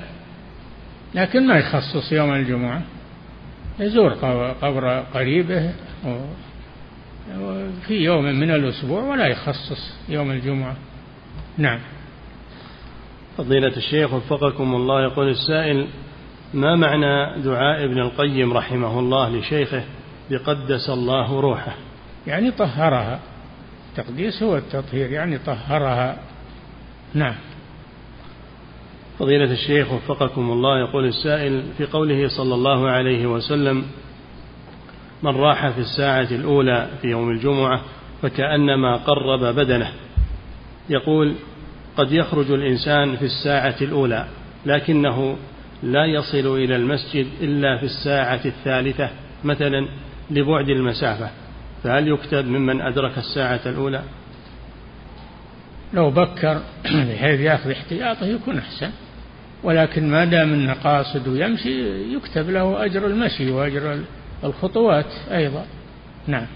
[1.14, 2.82] لكن ما يخصص يوم الجمعة.
[3.80, 4.10] يزور
[4.62, 5.72] قبر قريبه
[7.86, 10.76] في يوم من الأسبوع ولا يخصص يوم الجمعة.
[11.58, 11.78] نعم.
[13.38, 15.86] فضيلة الشيخ وفقكم الله يقول السائل
[16.54, 19.84] ما معنى دعاء ابن القيم رحمه الله لشيخه
[20.30, 21.74] بقدس الله روحه
[22.26, 23.20] يعني طهرها.
[23.90, 26.18] التقديس هو التطهير يعني طهرها.
[27.14, 27.34] نعم.
[29.18, 33.84] فضيلة الشيخ وفقكم الله يقول السائل في قوله صلى الله عليه وسلم
[35.22, 37.82] من راح في الساعة الأولى في يوم الجمعة
[38.22, 39.92] فكأنما قرب بدنه.
[40.90, 41.34] يقول
[41.96, 44.26] قد يخرج الإنسان في الساعة الأولى
[44.66, 45.36] لكنه
[45.82, 49.10] لا يصل إلى المسجد إلا في الساعة الثالثة
[49.44, 49.88] مثلا
[50.30, 51.30] لبعد المسافة.
[51.82, 54.02] فهل يكتب ممن أدرك الساعة الأولى؟
[55.94, 58.90] لو بكر بحيث يأخذ احتياطه يكون أحسن.
[59.62, 64.00] ولكن ما دام إنه قاصد ويمشي يكتب له أجر المشي وأجر
[64.44, 65.66] الخطوات أيضا.
[66.26, 66.46] نعم.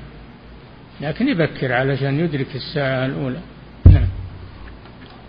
[1.00, 3.40] لكن يبكر علشان يدرك الساعة الأولى.
[3.86, 4.08] نعم.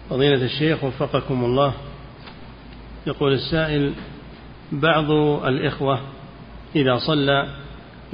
[0.09, 1.73] فضيلة الشيخ وفقكم الله
[3.07, 3.93] يقول السائل
[4.71, 5.11] بعض
[5.45, 6.01] الإخوة
[6.75, 7.47] إذا صلى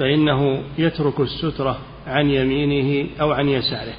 [0.02, 3.94] فإنه يترك السترة عن يمينه أو عن يساره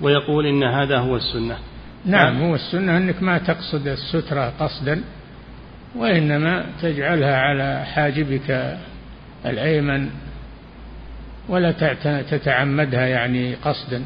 [0.00, 1.58] ويقول إن هذا هو السنة.
[2.04, 5.02] نعم هو السنة أنك ما تقصد السترة قصدا
[5.96, 8.78] وإنما تجعلها على حاجبك
[9.46, 10.10] الأيمن
[11.48, 11.72] ولا
[12.22, 14.04] تتعمدها يعني قصدا.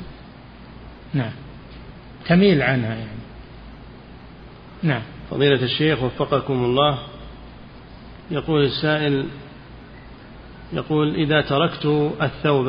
[1.15, 1.33] نعم.
[2.27, 3.21] تميل عنها يعني.
[4.83, 5.03] نعم.
[5.31, 6.99] فضيلة الشيخ وفقكم الله
[8.31, 9.27] يقول السائل
[10.73, 12.69] يقول إذا تركت الثوب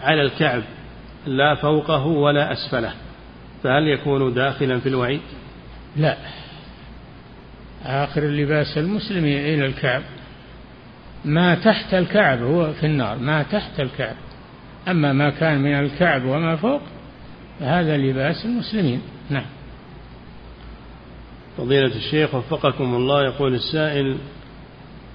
[0.00, 0.62] على الكعب
[1.26, 2.92] لا فوقه ولا أسفله
[3.62, 5.20] فهل يكون داخلا في الوعيد؟
[5.96, 6.16] لا.
[7.84, 10.02] آخر اللباس المسلم إلى الكعب.
[11.24, 14.16] ما تحت الكعب هو في النار ما تحت الكعب.
[14.88, 16.80] أما ما كان من الكعب وما فوق
[17.60, 19.02] فهذا لباس المسلمين.
[19.30, 19.46] نعم.
[21.56, 24.16] فضيلة الشيخ وفقكم الله يقول السائل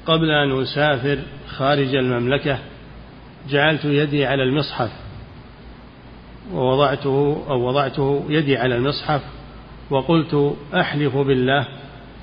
[0.05, 2.59] قبل أن أسافر خارج المملكة
[3.49, 4.91] جعلت يدي على المصحف.
[6.53, 9.21] ووضعته أو وضعته يدي على المصحف
[9.89, 11.67] وقلت أحلف بالله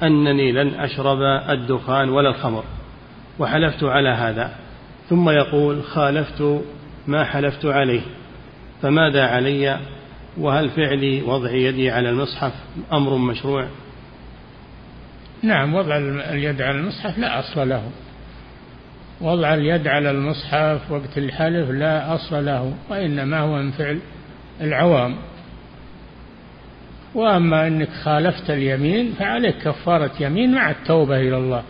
[0.02, 2.64] أنني لن أشرب الدخان ولا الخمر.
[3.38, 4.54] وحلفت على هذا.
[5.08, 6.62] ثم يقول خالفت
[7.06, 8.02] ما حلفت عليه.
[8.82, 9.80] فماذا علي؟
[10.38, 12.52] وهل فعلي وضع يدي على المصحف
[12.92, 13.66] أمر مشروع؟
[15.42, 17.90] نعم وضع اليد على المصحف لا أصل له.
[19.20, 23.98] وضع اليد على المصحف وقت الحلف لا أصل له وإنما هو من فعل
[24.60, 25.16] العوام.
[27.14, 31.62] وأما أنك خالفت اليمين فعليك كفارة يمين مع التوبة إلى الله.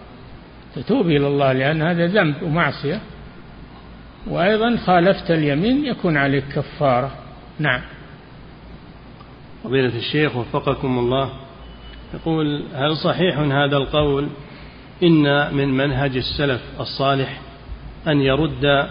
[0.75, 3.01] تتوب إلى الله لأن هذا ذنب ومعصية.
[4.27, 7.11] وأيضا خالفت اليمين يكون عليك كفارة.
[7.59, 7.81] نعم.
[9.65, 11.40] فضيلة الشيخ وفقكم الله.
[12.15, 14.29] يقول هل صحيح هذا القول؟
[15.03, 17.41] إن من منهج السلف الصالح
[18.09, 18.89] أن يرد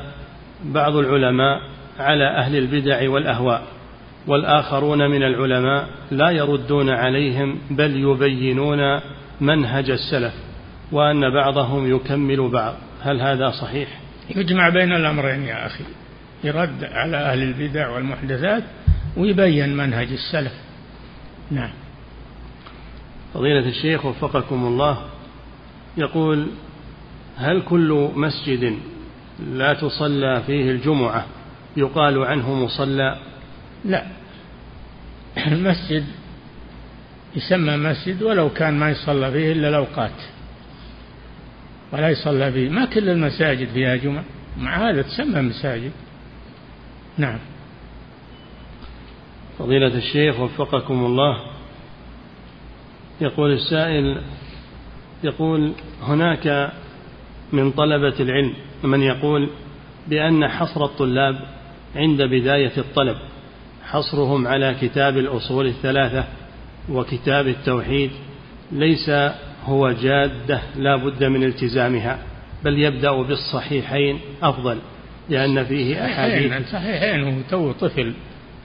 [0.64, 1.62] بعض العلماء
[2.00, 3.64] على أهل البدع والأهواء
[4.28, 9.00] والآخرون من العلماء لا يردون عليهم بل يبينون
[9.42, 10.34] منهج السلف
[10.92, 12.74] وأن بعضهم يكمل بعض.
[13.02, 13.90] هل هذا صحيح؟
[14.36, 15.84] يجمع بين الأمرين يا أخي
[16.44, 18.64] يرد على أهل البدع والمحدثات
[19.18, 20.54] ويبين منهج السلف.
[21.52, 21.72] نعم.
[23.34, 25.06] فضيلة الشيخ وفقكم الله
[25.98, 26.48] يقول
[27.38, 28.80] هل كل مسجد
[29.40, 31.26] لا تصلى فيه الجمعة
[31.78, 33.18] يقال عنه مصلى؟
[33.86, 34.06] لا.
[35.48, 36.06] المسجد
[37.36, 40.22] يسمى مسجد ولو كان ما يصلى فيه إلا الأوقات.
[41.92, 42.70] ولا يصلى فيه.
[42.70, 44.24] ما كل المساجد فيها جمعة.
[44.58, 45.92] مع هذا تسمى مساجد.
[47.18, 47.40] نعم.
[49.60, 51.59] فضيلة الشيخ وفقكم الله
[53.22, 54.22] يقول السائل
[55.24, 56.72] يقول هناك
[57.52, 58.54] من طلبة العلم
[58.84, 59.50] من يقول
[60.08, 61.40] بأن حصر الطلاب
[61.96, 63.18] عند بداية الطلب
[63.86, 66.24] حصرهم على كتاب الأصول الثلاثة
[66.90, 68.12] وكتاب التوحيد
[68.72, 69.10] ليس
[69.66, 72.20] هو جادة لا بد من التزامها
[72.64, 74.78] بل يبدأ بالصحيحين أفضل
[75.30, 76.52] لأن فيه أحاديث.
[76.54, 78.14] الصحيحين هو تو طفل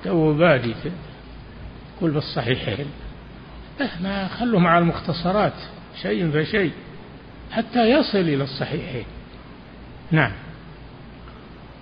[0.04, 0.74] تو بادي
[2.00, 2.86] قل بالصحيحين.
[4.00, 5.52] ما خلوا مع المختصرات
[6.02, 6.72] شيء فشيء
[7.50, 9.04] حتى يصل إلى الصحيحين.
[10.10, 10.32] نعم.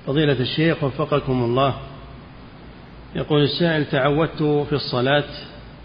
[0.07, 1.77] فضيلة الشيخ وفقكم الله
[3.15, 5.25] يقول السائل تعودت في الصلاة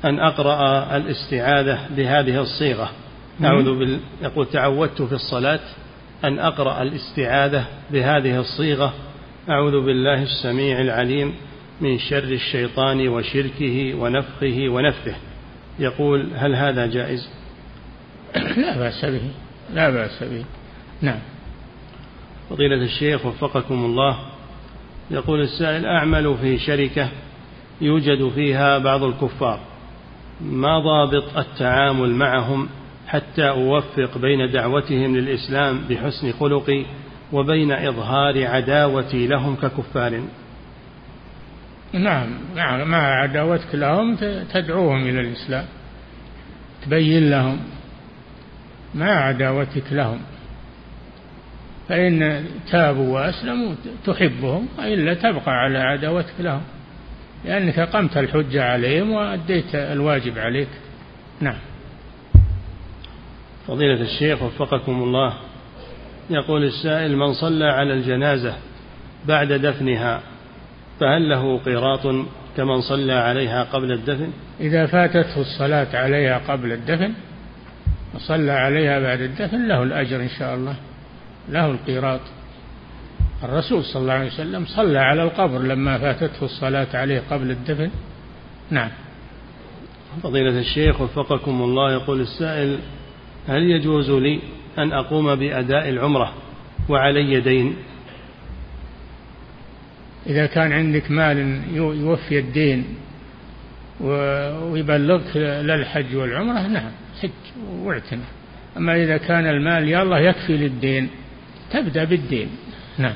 [0.06, 2.92] أن أقرأ الاستعاذة بهذه الصيغة.
[3.44, 4.00] أعوذ بال...
[4.22, 5.60] يقول تعودت في الصلاة
[6.24, 8.94] أن أقرأ الاستعاذة بهذه الصيغة.
[9.50, 11.34] أعوذ بالله السميع العليم
[11.82, 15.16] من شر الشيطان وشركه ونفخه ونفثه.
[15.80, 17.30] يقول هل هذا جائز؟
[18.58, 19.32] لا بأس به
[19.74, 20.46] لا بأس به.
[21.02, 21.20] نعم.
[22.50, 24.18] فضيلة الشيخ وفقكم الله
[25.12, 27.10] يقول السائل أعمل في شركة
[27.82, 29.60] يوجد فيها بعض الكفار
[30.42, 32.70] ما ضابط التعامل معهم
[33.08, 36.86] حتى أوفق بين دعوتهم للإسلام بحسن خلقي
[37.34, 40.22] وبين إظهار عداوتي لهم ككفار؟
[41.94, 44.16] نعم نعم مع عداوتك لهم
[44.54, 45.66] تدعوهم إلى الإسلام
[46.86, 47.60] تبين لهم
[48.96, 50.20] مع عداوتك لهم.
[51.90, 53.76] فإن تابوا وأسلموا
[54.06, 56.62] تحبهم وإلا تبقى على عداوتك لهم
[57.46, 60.70] لأنك قمت الحجة عليهم وأديت الواجب عليك.
[61.42, 61.58] نعم.
[63.68, 65.34] فضيلة الشيخ وفقكم الله
[66.30, 68.56] يقول السائل من صلى على الجنازة
[69.26, 70.22] بعد دفنها
[71.00, 72.08] فهل له قيراط
[72.58, 77.14] كمن صلى عليها قبل الدفن؟ إذا فاتته الصلاة عليها قبل الدفن
[78.16, 80.76] وصلى عليها بعد الدفن له الأجر إن شاء الله
[81.50, 82.20] له القيراط.
[83.44, 87.90] الرسول صلى الله عليه وسلم صلى على القبر لما فاتته الصلاة عليه قبل الدفن.
[88.72, 88.90] نعم.
[90.24, 92.80] فضيلة الشيخ وفقكم الله يقول السائل
[93.48, 94.40] هل يجوز لي
[94.78, 96.34] أن أقوم بأداء العمرة
[96.90, 97.76] وعلي دين؟
[100.30, 102.86] إذا كان عندك مال يوفي الدين
[104.02, 107.30] ويبلغك للحج والعمرة نعم حج
[107.70, 108.26] واعتمر.
[108.78, 111.10] أما إذا كان المال يا الله يكفي للدين
[111.72, 112.50] تبدأ بالدين.
[112.98, 113.16] نعم.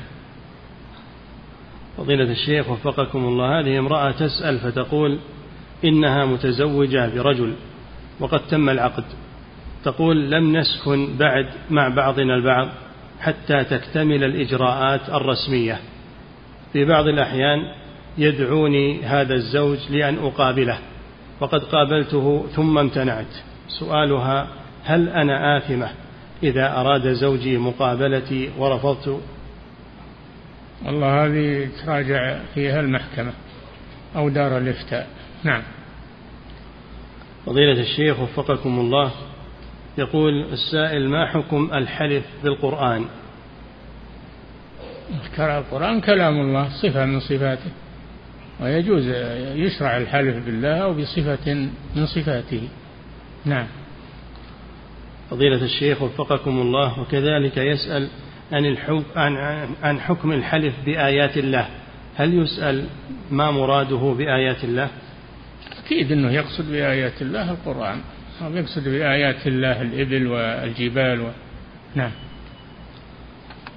[1.96, 5.18] فضيلة الشيخ وفقكم الله هذه امرأة تسأل فتقول
[5.84, 7.54] إنها متزوجة برجل
[8.20, 9.04] وقد تم العقد.
[9.84, 12.68] تقول لم نسكن بعد مع بعضنا البعض
[13.20, 15.80] حتى تكتمل الإجراءات الرسمية.
[16.72, 17.72] في بعض الأحيان
[18.18, 20.78] يدعوني هذا الزوج لأن أقابله
[21.40, 23.34] وقد قابلته ثم امتنعت.
[23.68, 24.48] سؤالها
[24.84, 25.90] هل أنا آثمة
[26.42, 29.20] إذا أراد زوجي مقابلتي ورفضت؟
[30.86, 33.32] والله هذه تراجع فيها المحكمة
[34.16, 35.08] أو دار الإفتاء.
[35.44, 35.62] نعم.
[37.46, 39.10] فضيلة الشيخ وفقكم الله
[39.98, 43.04] يقول السائل ما حكم الحلف بالقرآن؟
[45.38, 47.70] القرآن كلام الله صفة من صفاته.
[48.60, 49.06] ويجوز
[49.54, 51.54] يشرع الحلف بالله أو بصفة
[51.96, 52.68] من صفاته.
[53.44, 53.66] نعم.
[55.30, 58.08] فضيلة الشيخ وفقكم الله وكذلك يسأل
[58.52, 59.36] عن الحكم عن
[59.82, 61.68] عن حكم الحلف بآيات الله.
[62.16, 62.84] هل يسأل
[63.30, 64.88] ما مراده بآيات الله؟
[65.84, 68.00] أكيد أنه يقصد بآيات الله القرآن
[68.42, 71.30] أو يقصد بآيات الله الإبل والجبال و...
[71.94, 72.10] نعم.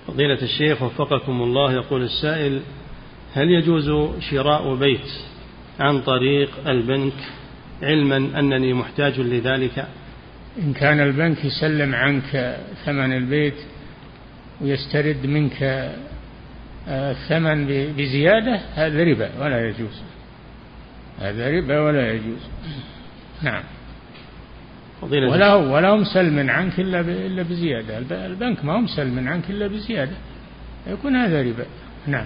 [0.08, 2.62] فضيلة الشيخ وفقكم الله يقول السائل
[3.34, 5.12] هل يجوز شراء بيت
[5.80, 7.14] عن طريق البنك
[7.84, 9.88] علما أنني محتاج لذلك؟
[10.60, 13.56] إن كان البنك يسلم عنك ثمن البيت
[14.62, 15.64] ويسترد منك
[16.88, 17.66] آه، الثمن
[17.98, 20.02] بزيادة هذا ربا ولا يجوز.
[21.20, 22.40] هذا ربا ولا يجوز.
[23.42, 23.64] نعم.
[25.02, 27.98] ولا ولا هم سلم عنك إلا إلا بزيادة.
[28.26, 30.16] البنك ما هم سلم عنك إلا بزيادة.
[30.88, 31.66] يكون هذا ربا.
[32.08, 32.26] نعم.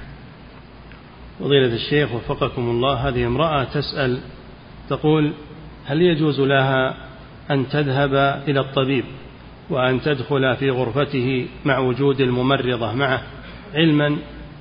[1.39, 4.20] فضيلة الشيخ وفقكم الله هذه امرأة تسأل
[4.89, 5.34] تقول
[5.86, 6.95] هل يجوز لها
[7.51, 8.13] أن تذهب
[8.47, 9.03] إلى الطبيب
[9.70, 13.22] وأن تدخل في غرفته مع وجود الممرضة معه
[13.74, 14.17] علما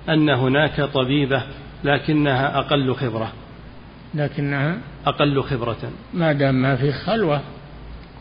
[0.09, 1.43] أن هناك طبيبة
[1.85, 3.33] لكنها أقل خبرة؟
[4.15, 5.93] لكنها أقل خبرة.
[6.15, 7.41] ما دام ما في خلوة.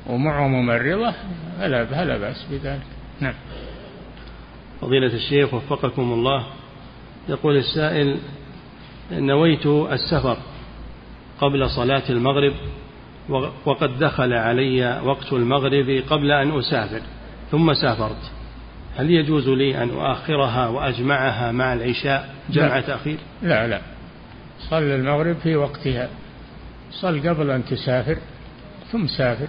[0.07, 1.13] ومعه ممرضة
[1.59, 2.81] فلا فلا بأس بذلك.
[3.19, 3.33] نعم.
[4.81, 6.45] فضيلة الشيخ وفقكم الله
[7.29, 8.17] يقول السائل
[9.11, 10.37] نويت السفر
[11.41, 12.53] قبل صلاة المغرب
[13.65, 17.01] وقد دخل علي وقت المغرب قبل أن أسافر
[17.51, 18.31] ثم سافرت.
[18.97, 23.81] هل يجوز لي أن أؤخرها وأجمعها مع العشاء جمع تأخير لا لا.
[24.69, 26.09] صل المغرب في وقتها.
[26.91, 28.17] صل قبل أن تسافر
[28.91, 29.47] ثم سافر.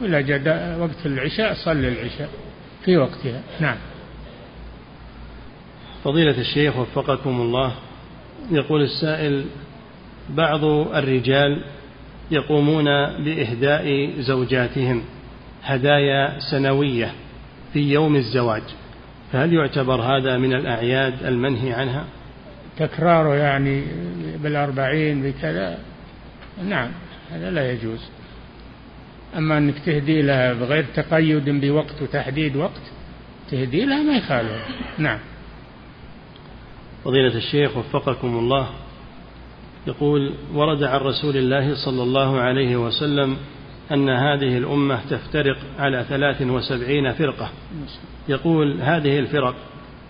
[0.00, 2.30] وإذا جاء وقت العشاء صل العشاء
[2.84, 3.42] في وقتها.
[3.60, 3.76] نعم.
[6.04, 7.74] فضيلة الشيخ وفقكم الله
[8.50, 9.44] يقول السائل
[10.30, 11.64] بعض الرجال
[12.30, 12.84] يقومون
[13.24, 15.02] بإهداء زوجاتهم
[15.64, 17.12] هدايا سنوية
[17.72, 18.62] في يوم الزواج
[19.32, 22.04] فهل يعتبر هذا من الأعياد المنهي عنها؟
[22.78, 23.84] تكراره يعني
[24.42, 25.78] بالأربعين بكذا؟
[26.64, 26.88] نعم
[27.32, 28.00] هذا لا يجوز.
[29.36, 32.82] أما أنك تهدي لها بغير تقيد بوقت وتحديد وقت
[33.50, 34.62] تهدي لها ما يخالف.
[34.98, 35.18] نعم.
[37.04, 38.68] فضيلة الشيخ وفقكم الله.
[39.86, 43.36] يقول ورد عن رسول الله صلى الله عليه وسلم
[43.92, 47.50] أن هذه الأمة تفترق على ثلاث وسبعين فرقة.
[48.28, 49.54] يقول هذه الفرق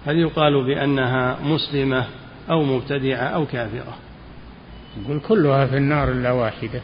[0.06, 2.06] هل يقال بأنها مسلمة
[2.50, 3.96] أو مبتدعة أو كافرة؟
[5.04, 6.80] يقول كلها في النار إلا واحدة.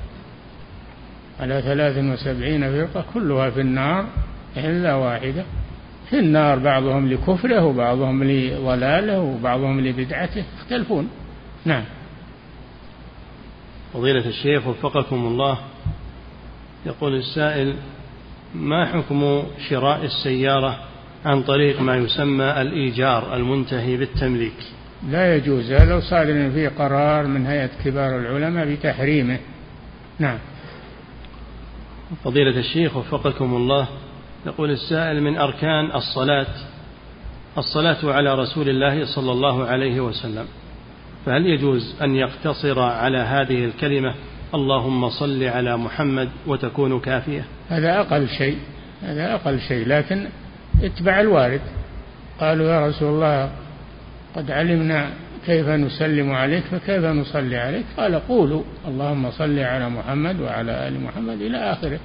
[1.41, 4.07] على ثلاث وسبعين فرقة كلها في النار
[4.57, 5.45] إلا واحدة.
[6.11, 11.09] في النار بعضهم لكفره وبعضهم لضلاله وبعضهم لبدعته يختلفون.
[11.64, 11.84] نعم.
[13.95, 15.59] فضيلة الشيخ وفقكم الله.
[16.87, 17.74] يقول السائل
[18.55, 20.78] ما حكم شراء السيارة
[21.24, 24.53] عن طريق ما يسمى الإيجار المنتهي بالتمليك؟
[25.11, 29.39] لا يجوز لو صادر فيه قرار من هيئة كبار العلماء بتحريمه.
[30.18, 30.39] نعم.
[32.24, 33.88] فضيلة الشيخ وفقكم الله
[34.46, 36.46] يقول السائل من أركان الصلاة
[37.59, 40.46] الصلاة على رسول الله صلى الله عليه وسلم
[41.26, 44.14] فهل يجوز أن يقتصر على هذه الكلمة
[44.54, 48.59] اللهم صل على محمد وتكون كافية؟ هذا أقل شيء
[49.02, 50.26] هذا أقل شيء لكن
[50.82, 51.61] اتبع الوارد.
[52.40, 53.50] قالوا يا رسول الله
[54.36, 55.11] قد علمنا
[55.47, 58.62] كيف نسلم عليك؟ فكيف نصلي عليك؟ قال قولوا.
[58.88, 61.99] اللهم صل على محمد وعلى آل محمد إلى آخره.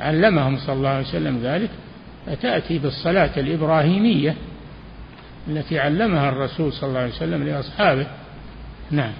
[0.00, 1.70] علمهم صلى الله عليه وسلم ذلك.
[2.26, 4.34] فتأتي بالصلاة الإبراهيمية
[5.48, 8.06] التي علمها الرسول صلى الله عليه وسلم لأصحابه.
[8.90, 9.12] نعم.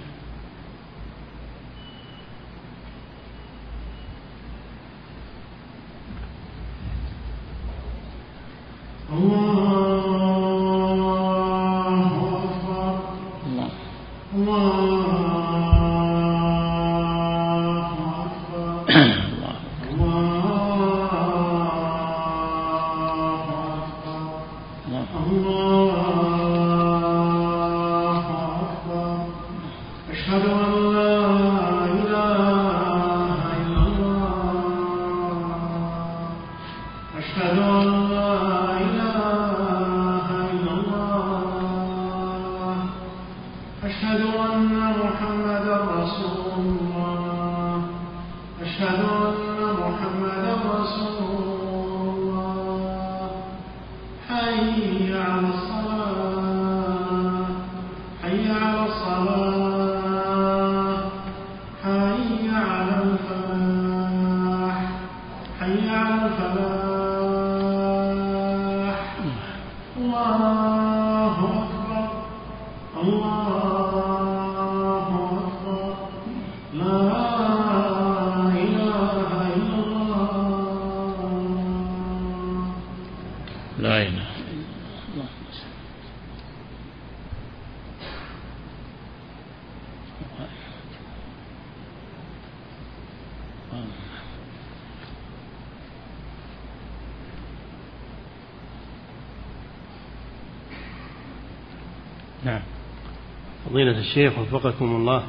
[103.73, 105.23] فضيلة الشيخ وفقكم الله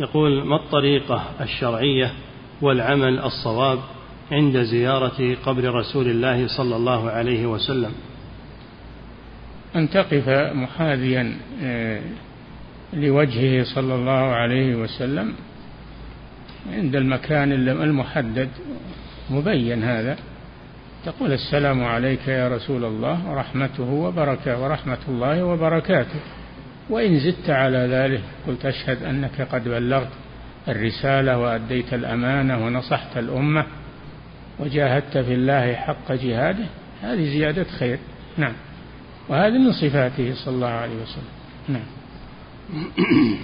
[0.00, 2.12] يقول ما الطريقة الشرعية
[2.62, 3.78] والعمل الصواب
[4.32, 7.92] عند زيارة قبر رسول الله صلى الله عليه وسلم؟
[9.76, 12.00] أن تقف محاذيا آه،
[12.92, 15.34] لوجهه صلى الله عليه وسلم
[16.72, 18.48] عند المكان المحدد
[19.30, 20.16] مبين هذا.
[21.04, 26.20] تقول السلام عليك يا رسول الله ورحمته وبركاته ورحمة الله وبركاته.
[26.90, 30.10] وإن زدت على ذلك قلت أشهد أنك قد بلغت
[30.68, 33.66] الرسالة وأديت الأمانة ونصحت الأمة
[34.60, 36.64] وجاهدت في الله حق جهاده.
[37.02, 37.98] هذه زيادة خير.
[38.36, 38.52] نعم.
[39.28, 41.34] وهذه من صفاته صلى الله عليه وسلم.
[41.68, 41.86] نعم.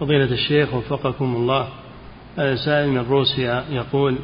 [0.00, 1.68] فضيلة الشيخ وفقكم الله
[2.36, 4.18] سائل من روسيا يقول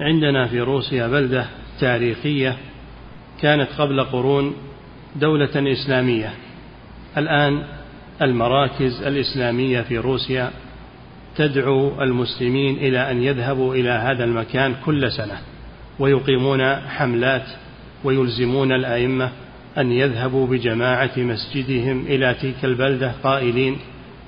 [0.00, 1.46] عندنا في روسيا بلدة
[1.80, 2.56] تاريخية
[3.40, 4.54] كانت قبل قرون
[5.16, 6.34] دولة إسلامية.
[7.18, 7.62] الآن
[8.22, 10.50] المراكز الإسلامية في روسيا
[11.36, 15.38] تدعو المسلمين إلى أن يذهبوا إلى هذا المكان كل سنة
[15.98, 17.46] ويقيمون حملات
[18.04, 19.30] ويلزمون الأئمة
[19.78, 23.76] أن يذهبوا بجماعة مسجدهم إلى تلك البلدة قائلين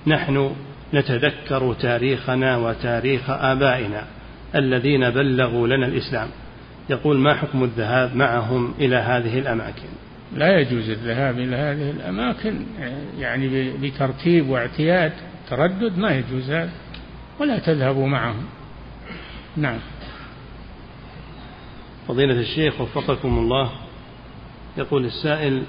[0.07, 0.55] نحن
[0.95, 4.05] نتذكر تاريخنا وتاريخ آبائنا
[4.55, 6.29] الذين بلغوا لنا الإسلام.
[6.91, 9.89] يقول ما حكم الذهاب معهم إلى هذه الأماكن؟
[10.35, 12.67] لا يجوز الذهاب إلى هذه الأماكن
[13.19, 15.13] يعني بترتيب واعتياد
[15.51, 16.71] تردد ما يجوز هذا
[17.41, 18.45] ولا تذهبوا معهم.
[19.57, 19.79] نعم.
[22.09, 23.71] فضيلة الشيخ وفقكم الله
[24.77, 25.63] يقول السائل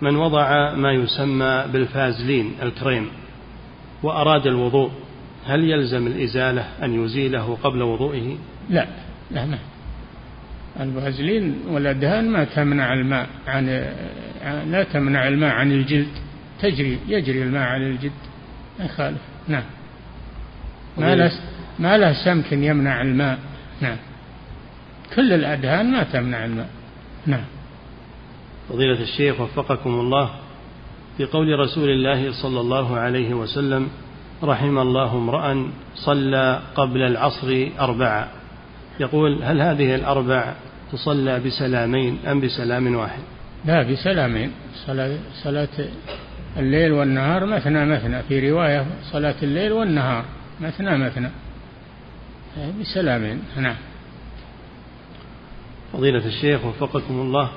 [0.00, 3.08] من وضع ما يسمى بالفازلين الكريم
[4.02, 4.90] وأراد الوضوء
[5.46, 8.36] هل يلزم الإزالة أن يزيله قبل وضوئه؟
[8.70, 8.86] لا
[9.30, 9.58] لا ما
[10.80, 13.66] الفازلين والأدهان ما تمنع الماء عن
[14.70, 16.08] لا تمنع الماء عن الجلد.
[16.60, 18.12] تجري يجري الماء على الجلد.
[18.78, 19.18] ما يخالف.
[19.48, 19.64] نعم.
[20.98, 21.32] ما له
[21.78, 23.38] ما له سمك يمنع الماء.
[23.80, 23.96] نعم.
[25.16, 26.68] كل الأدهان ما تمنع الماء.
[27.26, 27.44] نعم.
[28.68, 30.30] فضيلة الشيخ وفقكم الله
[31.16, 33.88] في قول رسول الله صلى الله عليه وسلم
[34.42, 38.28] رحم الله امرأ صلى قبل العصر أربعة.
[39.00, 40.54] يقول هل هذه الأربع
[40.92, 43.22] تصلى بسلامين أم بسلام واحد؟
[43.64, 44.50] لا بسلامين.
[44.86, 45.68] صلاة, صلاة
[46.56, 48.22] الليل والنهار مثنى مثنى.
[48.22, 50.24] في رواية صلاة الليل والنهار
[50.60, 51.30] مثنى مثنى.
[52.80, 53.42] بسلامين.
[53.56, 53.76] نعم.
[55.92, 57.50] فضيلة الشيخ وفقكم الله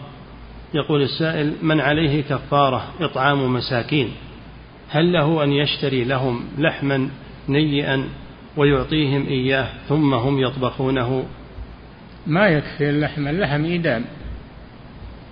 [0.73, 4.11] يقول السائل من عليه كفارة إطعام مساكين
[4.89, 7.09] هل له أن يشتري لهم لحما
[7.49, 8.03] نيئا
[8.57, 11.25] ويعطيهم إياه ثم هم يطبخونه؟
[12.27, 14.05] ما يكفي اللحم اللحم إيدام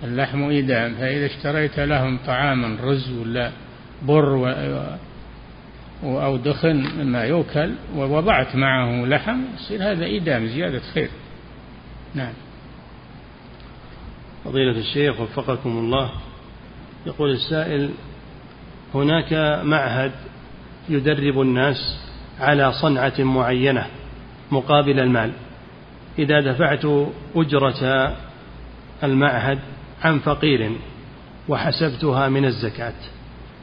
[0.04, 3.50] اللحم إيدام فإذا اشتريت لهم طعاما رز ولا
[4.02, 4.46] بر و...
[6.02, 11.10] أو دخن مما يؤكل ووضعت معه لحم يصير هذا إيدام زيادة خير.
[12.14, 12.32] نعم.
[14.44, 16.10] فضيلة الشيخ وفقكم الله
[17.06, 17.90] يقول السائل
[18.94, 19.32] هناك
[19.64, 20.12] معهد
[20.88, 21.76] يدرب الناس
[22.40, 23.86] على صنعة معينة
[24.50, 25.32] مقابل المال.
[26.18, 26.84] إذا دفعت
[27.36, 28.12] أجرة
[29.04, 29.58] المعهد
[30.02, 30.72] عن فقير
[31.48, 32.94] وحسبتها من الزكاة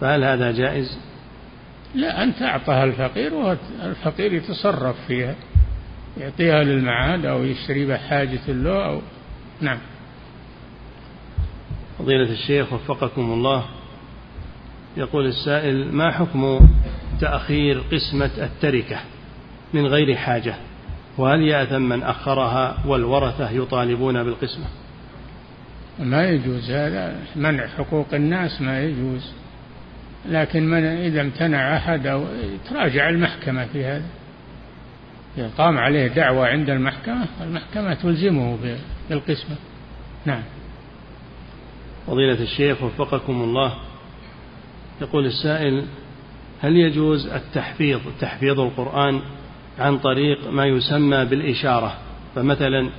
[0.01, 0.97] فهل هذا جائز؟
[1.95, 5.35] لا أنت أعطاها الفقير والفقير يتصرف فيها
[6.17, 9.01] يعطيها للمعهد أو يشتري بها حاجة له أو
[9.61, 9.77] نعم
[11.99, 13.65] فضيلة الشيخ وفقكم الله
[14.97, 16.69] يقول السائل ما حكم
[17.21, 18.99] تأخير قسمة التركة
[19.73, 20.55] من غير حاجة
[21.17, 24.65] وهل يأثم من أخرها والورثة يطالبون بالقسمة؟
[25.99, 29.31] ما يجوز هذا منع حقوق الناس ما يجوز.
[30.29, 32.25] لكن من إذا امتنع أحد أو
[32.69, 34.05] تراجع المحكمة في هذا.
[35.37, 38.57] إذا قام عليه دعوة عند المحكمة المحكمة تلزمه
[39.09, 39.55] بالقسمة.
[40.25, 40.43] نعم.
[42.07, 43.73] فضيلة الشيخ وفقكم الله
[45.01, 45.85] يقول السائل
[46.61, 49.21] هل يجوز التحفيظ تحفيظ القرآن
[49.79, 51.97] عن طريق ما يسمى بالإشارة
[52.35, 52.89] فمثلا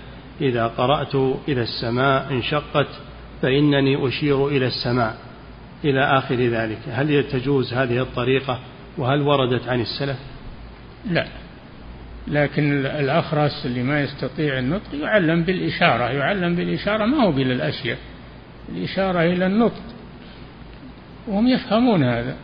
[0.41, 1.15] إذا قرأت
[1.49, 2.89] إذا السماء انشقت
[3.43, 5.17] فإنني أشير إلى السماء
[5.85, 6.79] إلى آخر ذلك.
[6.91, 8.59] هل تجوز هذه الطريقة؟
[8.99, 10.19] وهل وردت عن السلف؟
[11.11, 11.27] لا.
[12.29, 16.05] لكن الأخرس اللي ما يستطيع النطق يعلم بالإشارة.
[16.05, 17.99] يعلم بالإشارة ما هو بالأشياء
[18.69, 19.83] الإشارة إلى النطق.
[21.29, 22.37] وهم يفهمون هذا.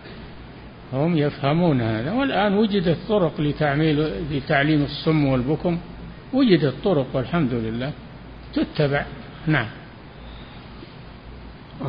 [0.95, 2.13] هم يفهمون هذا.
[2.13, 5.79] والآن وجدت طرق لتعميل لتعليم الصم والبكم.
[6.33, 7.93] وجدت طرق والحمد لله.
[8.55, 9.05] تتبع.
[9.47, 9.67] نعم.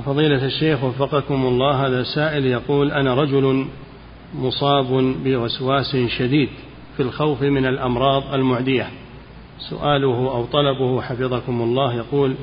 [0.05, 3.65] فضيلة الشيخ وفقكم الله هذا سائل يقول أنا رجل
[4.35, 6.49] مصاب بوسواس شديد
[6.97, 8.87] في الخوف من الأمراض المعدية.
[9.59, 12.35] سؤاله أو طلبه حفظكم الله يقول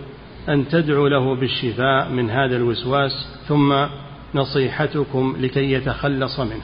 [0.49, 3.11] أن تدعو له بالشفاء من هذا الوسواس
[3.49, 3.73] ثم
[4.35, 6.63] نصيحتكم لكي يتخلص منه.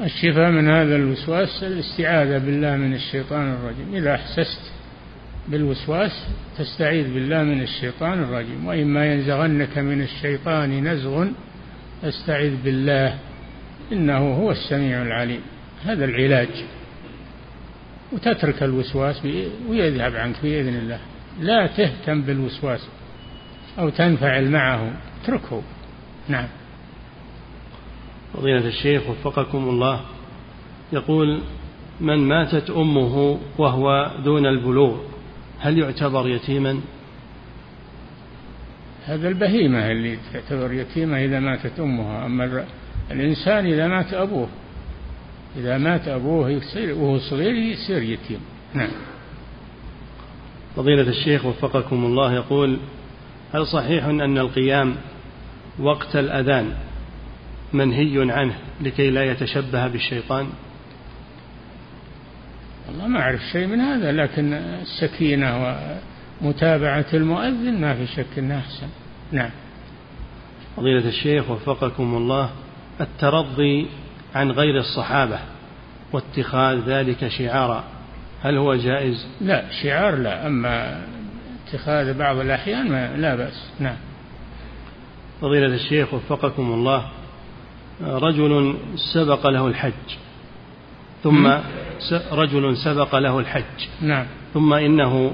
[0.00, 3.94] الشفاء من هذا الوسواس الاستعاذة بالله من الشيطان الرجيم.
[3.94, 4.72] إذا أحسست
[5.48, 6.26] بالوسواس
[6.58, 8.66] تستعيذ بالله من الشيطان الرجيم.
[8.66, 11.26] وإما ينزغنك من الشيطان نزغ
[12.02, 13.18] فاستعذ بالله
[13.92, 15.40] إنه هو السميع العليم.
[15.84, 16.64] هذا العلاج.
[18.12, 19.22] وتترك الوسواس
[19.68, 20.98] ويذهب عنك بإذن الله.
[21.40, 22.88] لا تهتم بالوسواس
[23.78, 24.92] أو تنفعل معه.
[25.22, 25.62] اتركه.
[26.28, 26.48] نعم.
[28.34, 30.00] فضيلة الشيخ وفقكم الله
[30.92, 31.40] يقول
[32.00, 34.96] من ماتت أمه وهو دون البلوغ
[35.58, 36.80] هل يعتبر يتيما؟
[39.04, 42.64] هذا البهيمة اللي تعتبر يتيمة إذا ماتت أمها أما
[43.10, 44.48] الإنسان إذا مات أبوه
[45.56, 48.40] إذا مات أبوه يصير وهو صغير يصير يتيم.
[48.74, 48.90] نعم.
[50.76, 52.78] فضيلة الشيخ وفقكم الله يقول
[53.54, 54.96] هل صحيح أن القيام
[55.78, 56.74] وقت الأذان
[57.72, 60.46] منهي عنه لكي لا يتشبه بالشيطان؟
[62.88, 65.76] والله ما أعرف شيء من هذا لكن السكينة
[66.40, 68.88] ومتابعة المؤذن ما في شك أنها أحسن.
[69.32, 69.50] نعم.
[70.76, 72.50] فضيلة الشيخ وفقكم الله
[73.00, 73.86] الترضي
[74.34, 75.38] عن غير الصحابة
[76.12, 77.84] واتخاذ ذلك شعارا
[78.42, 81.02] هل هو جائز؟ لا شعار لا أما
[81.66, 83.70] اتخاذ بعض الأحيان ما لا بأس.
[83.80, 83.96] نعم.
[85.44, 87.06] فضيلة الشيخ وفقكم الله
[88.02, 88.76] رجل
[89.14, 89.92] سبق له الحج
[91.22, 91.52] ثم
[92.32, 94.26] رجل سبق له الحج نعم.
[94.54, 95.32] ثم إنه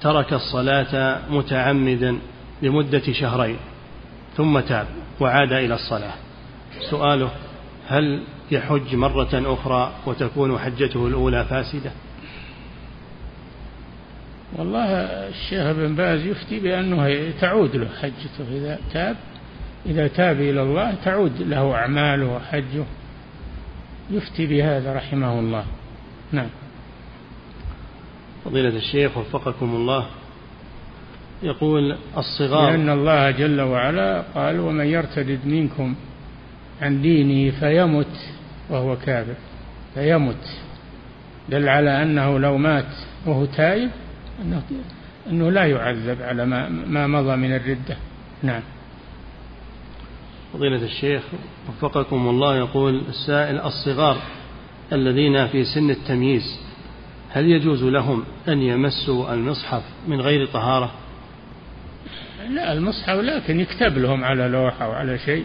[0.00, 2.18] ترك الصلاة متعمدا
[2.62, 3.56] لمدة شهرين
[4.36, 4.86] ثم تاب
[5.20, 6.14] وعاد إلى الصلاة.
[6.90, 7.30] سؤاله
[7.88, 11.92] هل يحج مرة أخرى وتكون حجته الأولى فاسدة؟
[14.58, 14.88] والله
[15.28, 19.16] الشيخ ابن باز يفتي بأنه تعود له حجته إذا تاب
[19.86, 22.84] إذا تاب إلى الله تعود له أعماله وحجه.
[24.10, 25.64] يفتي بهذا رحمه الله.
[26.32, 26.48] نعم.
[28.44, 30.06] فضيلة الشيخ وفقكم الله.
[31.42, 35.94] يقول الصغار لأن الله جل وعلا قال ومن يرتد منكم
[36.82, 38.16] عن دينه فيمت
[38.70, 39.34] وهو كافر.
[39.94, 40.60] فيمت.
[41.48, 42.94] دل على أنه لو مات
[43.26, 43.90] وهو تائب
[44.42, 44.62] أنه,
[45.30, 47.96] أنه لا يعذب على ما, ما مضى من الردة.
[48.42, 48.62] نعم.
[50.52, 51.22] فضيلة الشيخ
[51.68, 54.16] وفقكم الله يقول السائل الصغار
[54.92, 56.60] الذين في سن التمييز
[57.30, 60.90] هل يجوز لهم أن يمسوا المصحف من غير طهارة؟
[62.48, 65.44] لا المصحف لكن يكتب لهم على لوحة أو على شيء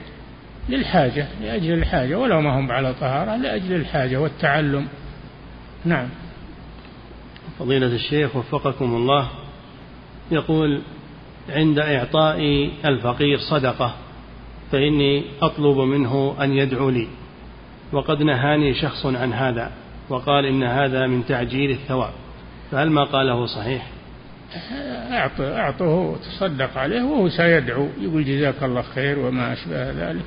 [0.70, 4.88] للحاجة لأجل الحاجة ولو ما هم على طهارة لأجل الحاجة والتعلم.
[5.86, 6.08] نعم.
[7.60, 9.30] فضيلة الشيخ وفقكم الله
[10.32, 10.82] يقول
[11.50, 13.96] عند إعطاء الفقير صدقة
[14.72, 17.08] فإني أطلب منه أن يدعو لي.
[17.92, 19.72] وقد نهاني شخص عن هذا
[20.10, 22.14] وقال إن هذا من تعجيل الثواب.
[22.72, 23.88] فهل ما قاله صحيح؟
[25.12, 30.26] أعطه أعطه تصدق عليه وهو سيدعو يقول جزاك الله خير وما أشبه ذلك.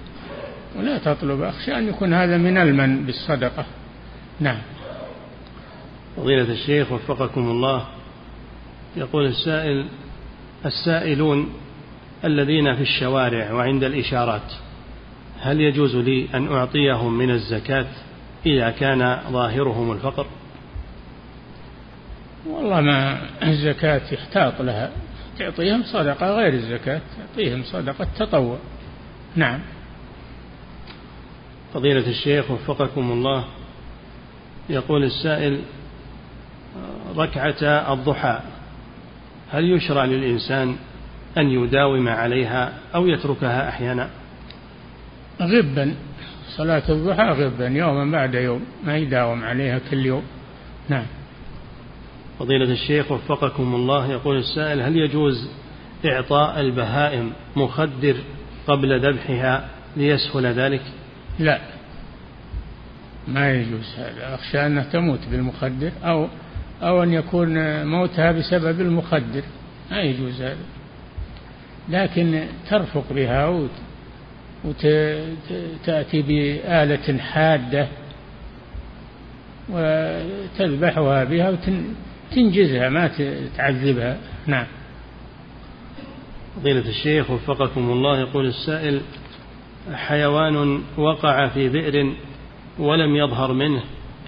[0.78, 3.64] ولا تطلب أخشى أن يكون هذا من المن بالصدقة.
[4.40, 4.58] نعم.
[6.16, 7.86] فضيلة الشيخ وفقكم الله
[8.96, 9.86] يقول السائل
[10.66, 11.52] السائلون
[12.24, 14.52] الذين في الشوارع وعند الإشارات
[15.40, 17.86] هل يجوز لي أن أعطيهم من الزكاة
[18.46, 20.26] إذا كان ظاهرهم الفقر؟
[22.46, 24.90] والله ما الزكاة يحتاط لها.
[25.38, 28.58] تعطيهم صدقة غير الزكاة تعطيهم صدقة تطوع.
[29.36, 29.60] نعم.
[31.74, 33.44] فضيلة الشيخ وفقكم الله
[34.70, 35.60] يقول السائل
[37.16, 38.40] ركعة الضحى
[39.52, 40.76] هل يشرع للإنسان
[41.38, 44.10] أن يداوم عليها أو يتركها أحيانا.
[45.42, 45.94] غبا
[46.56, 50.22] صلاة الضحى غبا يوما بعد يوم ما يداوم عليها كل يوم.
[50.88, 51.06] نعم.
[52.38, 55.48] فضيلة الشيخ وفقكم الله يقول السائل هل يجوز
[56.04, 58.16] إعطاء البهائم مخدر
[58.66, 60.82] قبل ذبحها ليسهل ذلك؟
[61.38, 61.60] لا.
[63.28, 64.34] ما يجوز هذا.
[64.34, 66.28] أخشى أنها تموت بالمخدر أو
[66.82, 69.42] أو أن يكون موتها بسبب المخدر.
[69.90, 70.79] ما يجوز هذا.
[71.90, 73.68] لكن ترفق بها
[74.64, 77.88] وتأتي بآلة حادة
[79.68, 81.50] وتذبحها بها
[82.30, 83.10] وتنجزها ما
[83.56, 84.18] تعذبها.
[84.46, 84.66] نعم.
[86.56, 89.00] فضيلة الشيخ وفقكم الله يقول السائل
[89.92, 92.14] حيوان وقع في بئر
[92.78, 93.82] ولم يظهر منه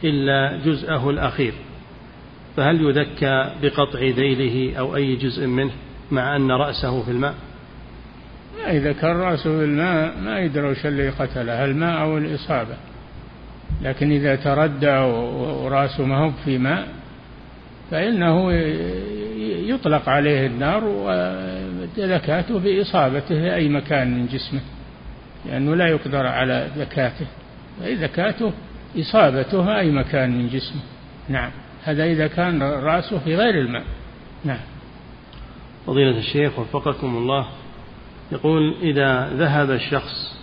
[0.05, 1.55] إلا جزءه الأخير
[2.57, 5.73] فهل يذكى بقطع ذيله أو أي جزء منه
[6.11, 7.35] مع أن رأسه في الماء؟
[8.71, 12.77] إذا كان رأسه في الماء ما يدري وش اللي قتله الماء أو الإصابة.
[13.83, 16.89] لكن إذا تردى ورأسه ما هو في ماء
[17.91, 18.53] فإنه
[19.43, 24.61] يطلق عليه النار وزكاته بإصابته في أي مكان من جسمه
[25.47, 27.27] لأنه لا يقدر على زكاته.
[27.85, 28.53] زكاته
[28.99, 30.83] إصابتها أي مكان من جسمه.
[31.29, 31.51] نعم.
[31.85, 33.85] هذا إذا كان رأسه في غير الماء.
[34.45, 34.61] نعم.
[35.87, 37.47] فضيلة الشيخ وفقكم الله.
[38.33, 40.37] يقول إذا ذهب الشخص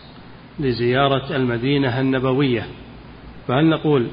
[0.59, 2.65] لزيارة المدينة النبوية
[3.47, 4.07] فهل نقول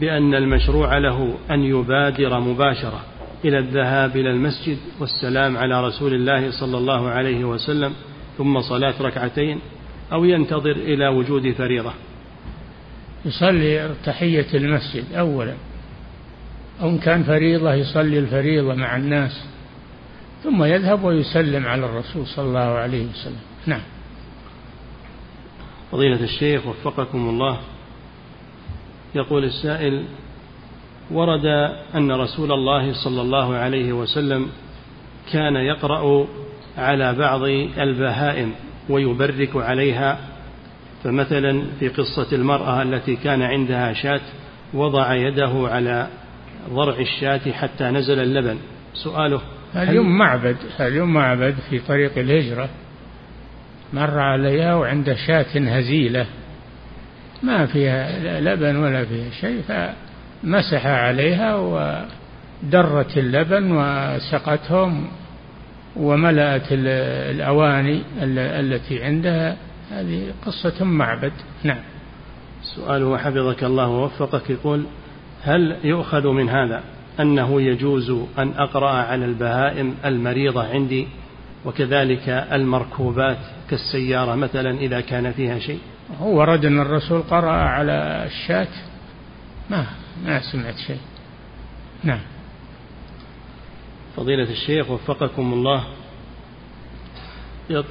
[0.00, 3.00] بأن المشروع له أن يبادر مباشرة
[3.44, 7.92] إلى الذهاب إلى المسجد والسلام على رسول الله صلى الله عليه وسلم
[8.38, 9.58] ثم صلاة ركعتين
[10.12, 11.92] أو ينتظر إلى وجود فريضة؟
[13.24, 15.54] يصلي تحية المسجد أولا.
[16.82, 19.46] أو إن كان فريضة يصلي الفريضة مع الناس.
[20.44, 23.40] ثم يذهب ويسلم على الرسول صلى الله عليه وسلم.
[23.66, 23.80] نعم.
[25.92, 27.58] فضيلة الشيخ وفقكم الله.
[29.14, 30.04] يقول السائل
[31.10, 31.46] ورد
[31.94, 34.48] أن رسول الله صلى الله عليه وسلم
[35.32, 36.26] كان يقرأ
[36.78, 37.42] على بعض
[37.78, 38.52] البهائم
[38.88, 40.18] ويبرك عليها.
[41.04, 44.20] فمثلا في قصة المرأة التي كان عندها شاة
[44.74, 46.08] وضع يده على
[46.70, 48.58] ضرع الشاة حتى نزل اللبن.
[48.94, 49.40] سؤاله
[49.76, 52.68] اليوم معبد اليوم معبد في طريق الهجرة.
[53.92, 56.26] مر عليها وعند شاة هزيلة.
[57.42, 65.08] ما فيها لبن ولا فيها شيء فمسح عليها ودرت اللبن وسقتهم
[65.96, 68.02] وملأت الأواني
[68.60, 69.56] التي عندها.
[69.90, 71.32] هذه قصة معبد.
[71.64, 71.82] نعم.
[72.76, 74.84] سؤاله حفظك الله ووفقك يقول
[75.42, 76.82] هل يؤخذ من هذا
[77.20, 81.08] أنه يجوز أن أقرأ على البهائم المريضة عندي
[81.64, 83.38] وكذلك المركوبات
[83.70, 85.78] كالسيارة مثلا إذا كان فيها شيء.
[86.20, 88.68] هو ورد أن الرسول قرأ على الشاة؟
[89.70, 89.86] ما
[90.24, 91.00] ما سمعت شيء.
[92.04, 92.20] نعم.
[94.16, 95.84] فضيلة الشيخ وفقكم الله.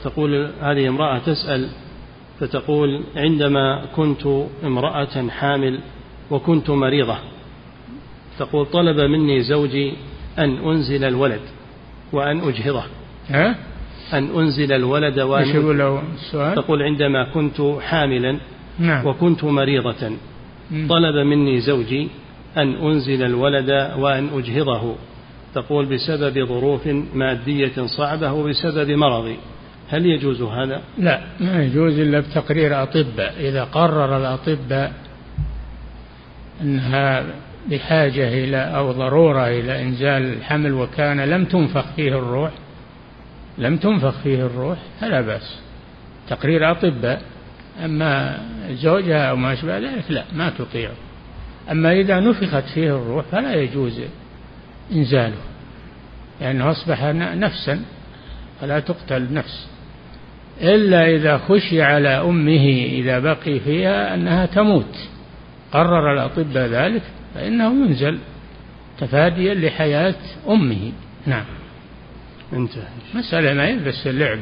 [0.04, 1.70] تقول هذه امرأة تسأل
[2.40, 4.28] فتقول عندما كنت
[4.64, 5.80] امرأة حامل
[6.32, 7.18] وكنت مريضة
[8.40, 9.94] تقول طلب مني زوجي
[10.40, 11.42] أن أنزل الولد
[12.14, 12.84] وأن أجهضه
[13.30, 13.56] ها؟
[14.14, 18.40] أن أنزل الولد وأن يقول السؤال؟ تقول عندما كنت حاملا
[18.80, 19.08] نعم.
[19.08, 20.12] وكنت مريضة
[20.90, 22.08] طلب مني زوجي
[22.58, 24.96] أن أنزل الولد وأن أجهضه
[25.56, 29.38] تقول بسبب ظروف مادية صعبة وبسبب مرضي
[29.90, 34.94] هل يجوز هذا؟ لا ما يجوز إلا بتقرير أطباء إذا قرر الأطباء
[36.62, 37.26] أنها
[37.70, 42.52] بحاجة إلى أو ضرورة إلى إنزال الحمل وكان لم تنفخ فيه الروح
[43.58, 45.60] لم تنفخ فيه الروح فلا بأس.
[46.30, 47.22] تقرير أطباء
[47.86, 48.40] أما
[48.72, 50.90] زوجها أو ما أشبه ذلك لا ما تطيع.
[51.72, 54.02] أما إذا نفخت فيه الروح فلا يجوز
[54.92, 55.42] إنزاله
[56.42, 57.82] لأنه أصبح نفسا
[58.62, 59.68] فلا تقتل نفس.
[60.62, 65.10] إلا إذا خشي على أمه إذا بقي فيها أنها تموت.
[65.72, 67.02] قرر الأطباء ذلك.
[67.36, 68.20] فإنه ينزل
[69.00, 70.16] تفاديا لحياة
[70.48, 70.92] أمه.
[71.26, 71.46] نعم.
[72.54, 72.88] انتهى.
[73.14, 74.40] مسألة ما يلبس اللعب.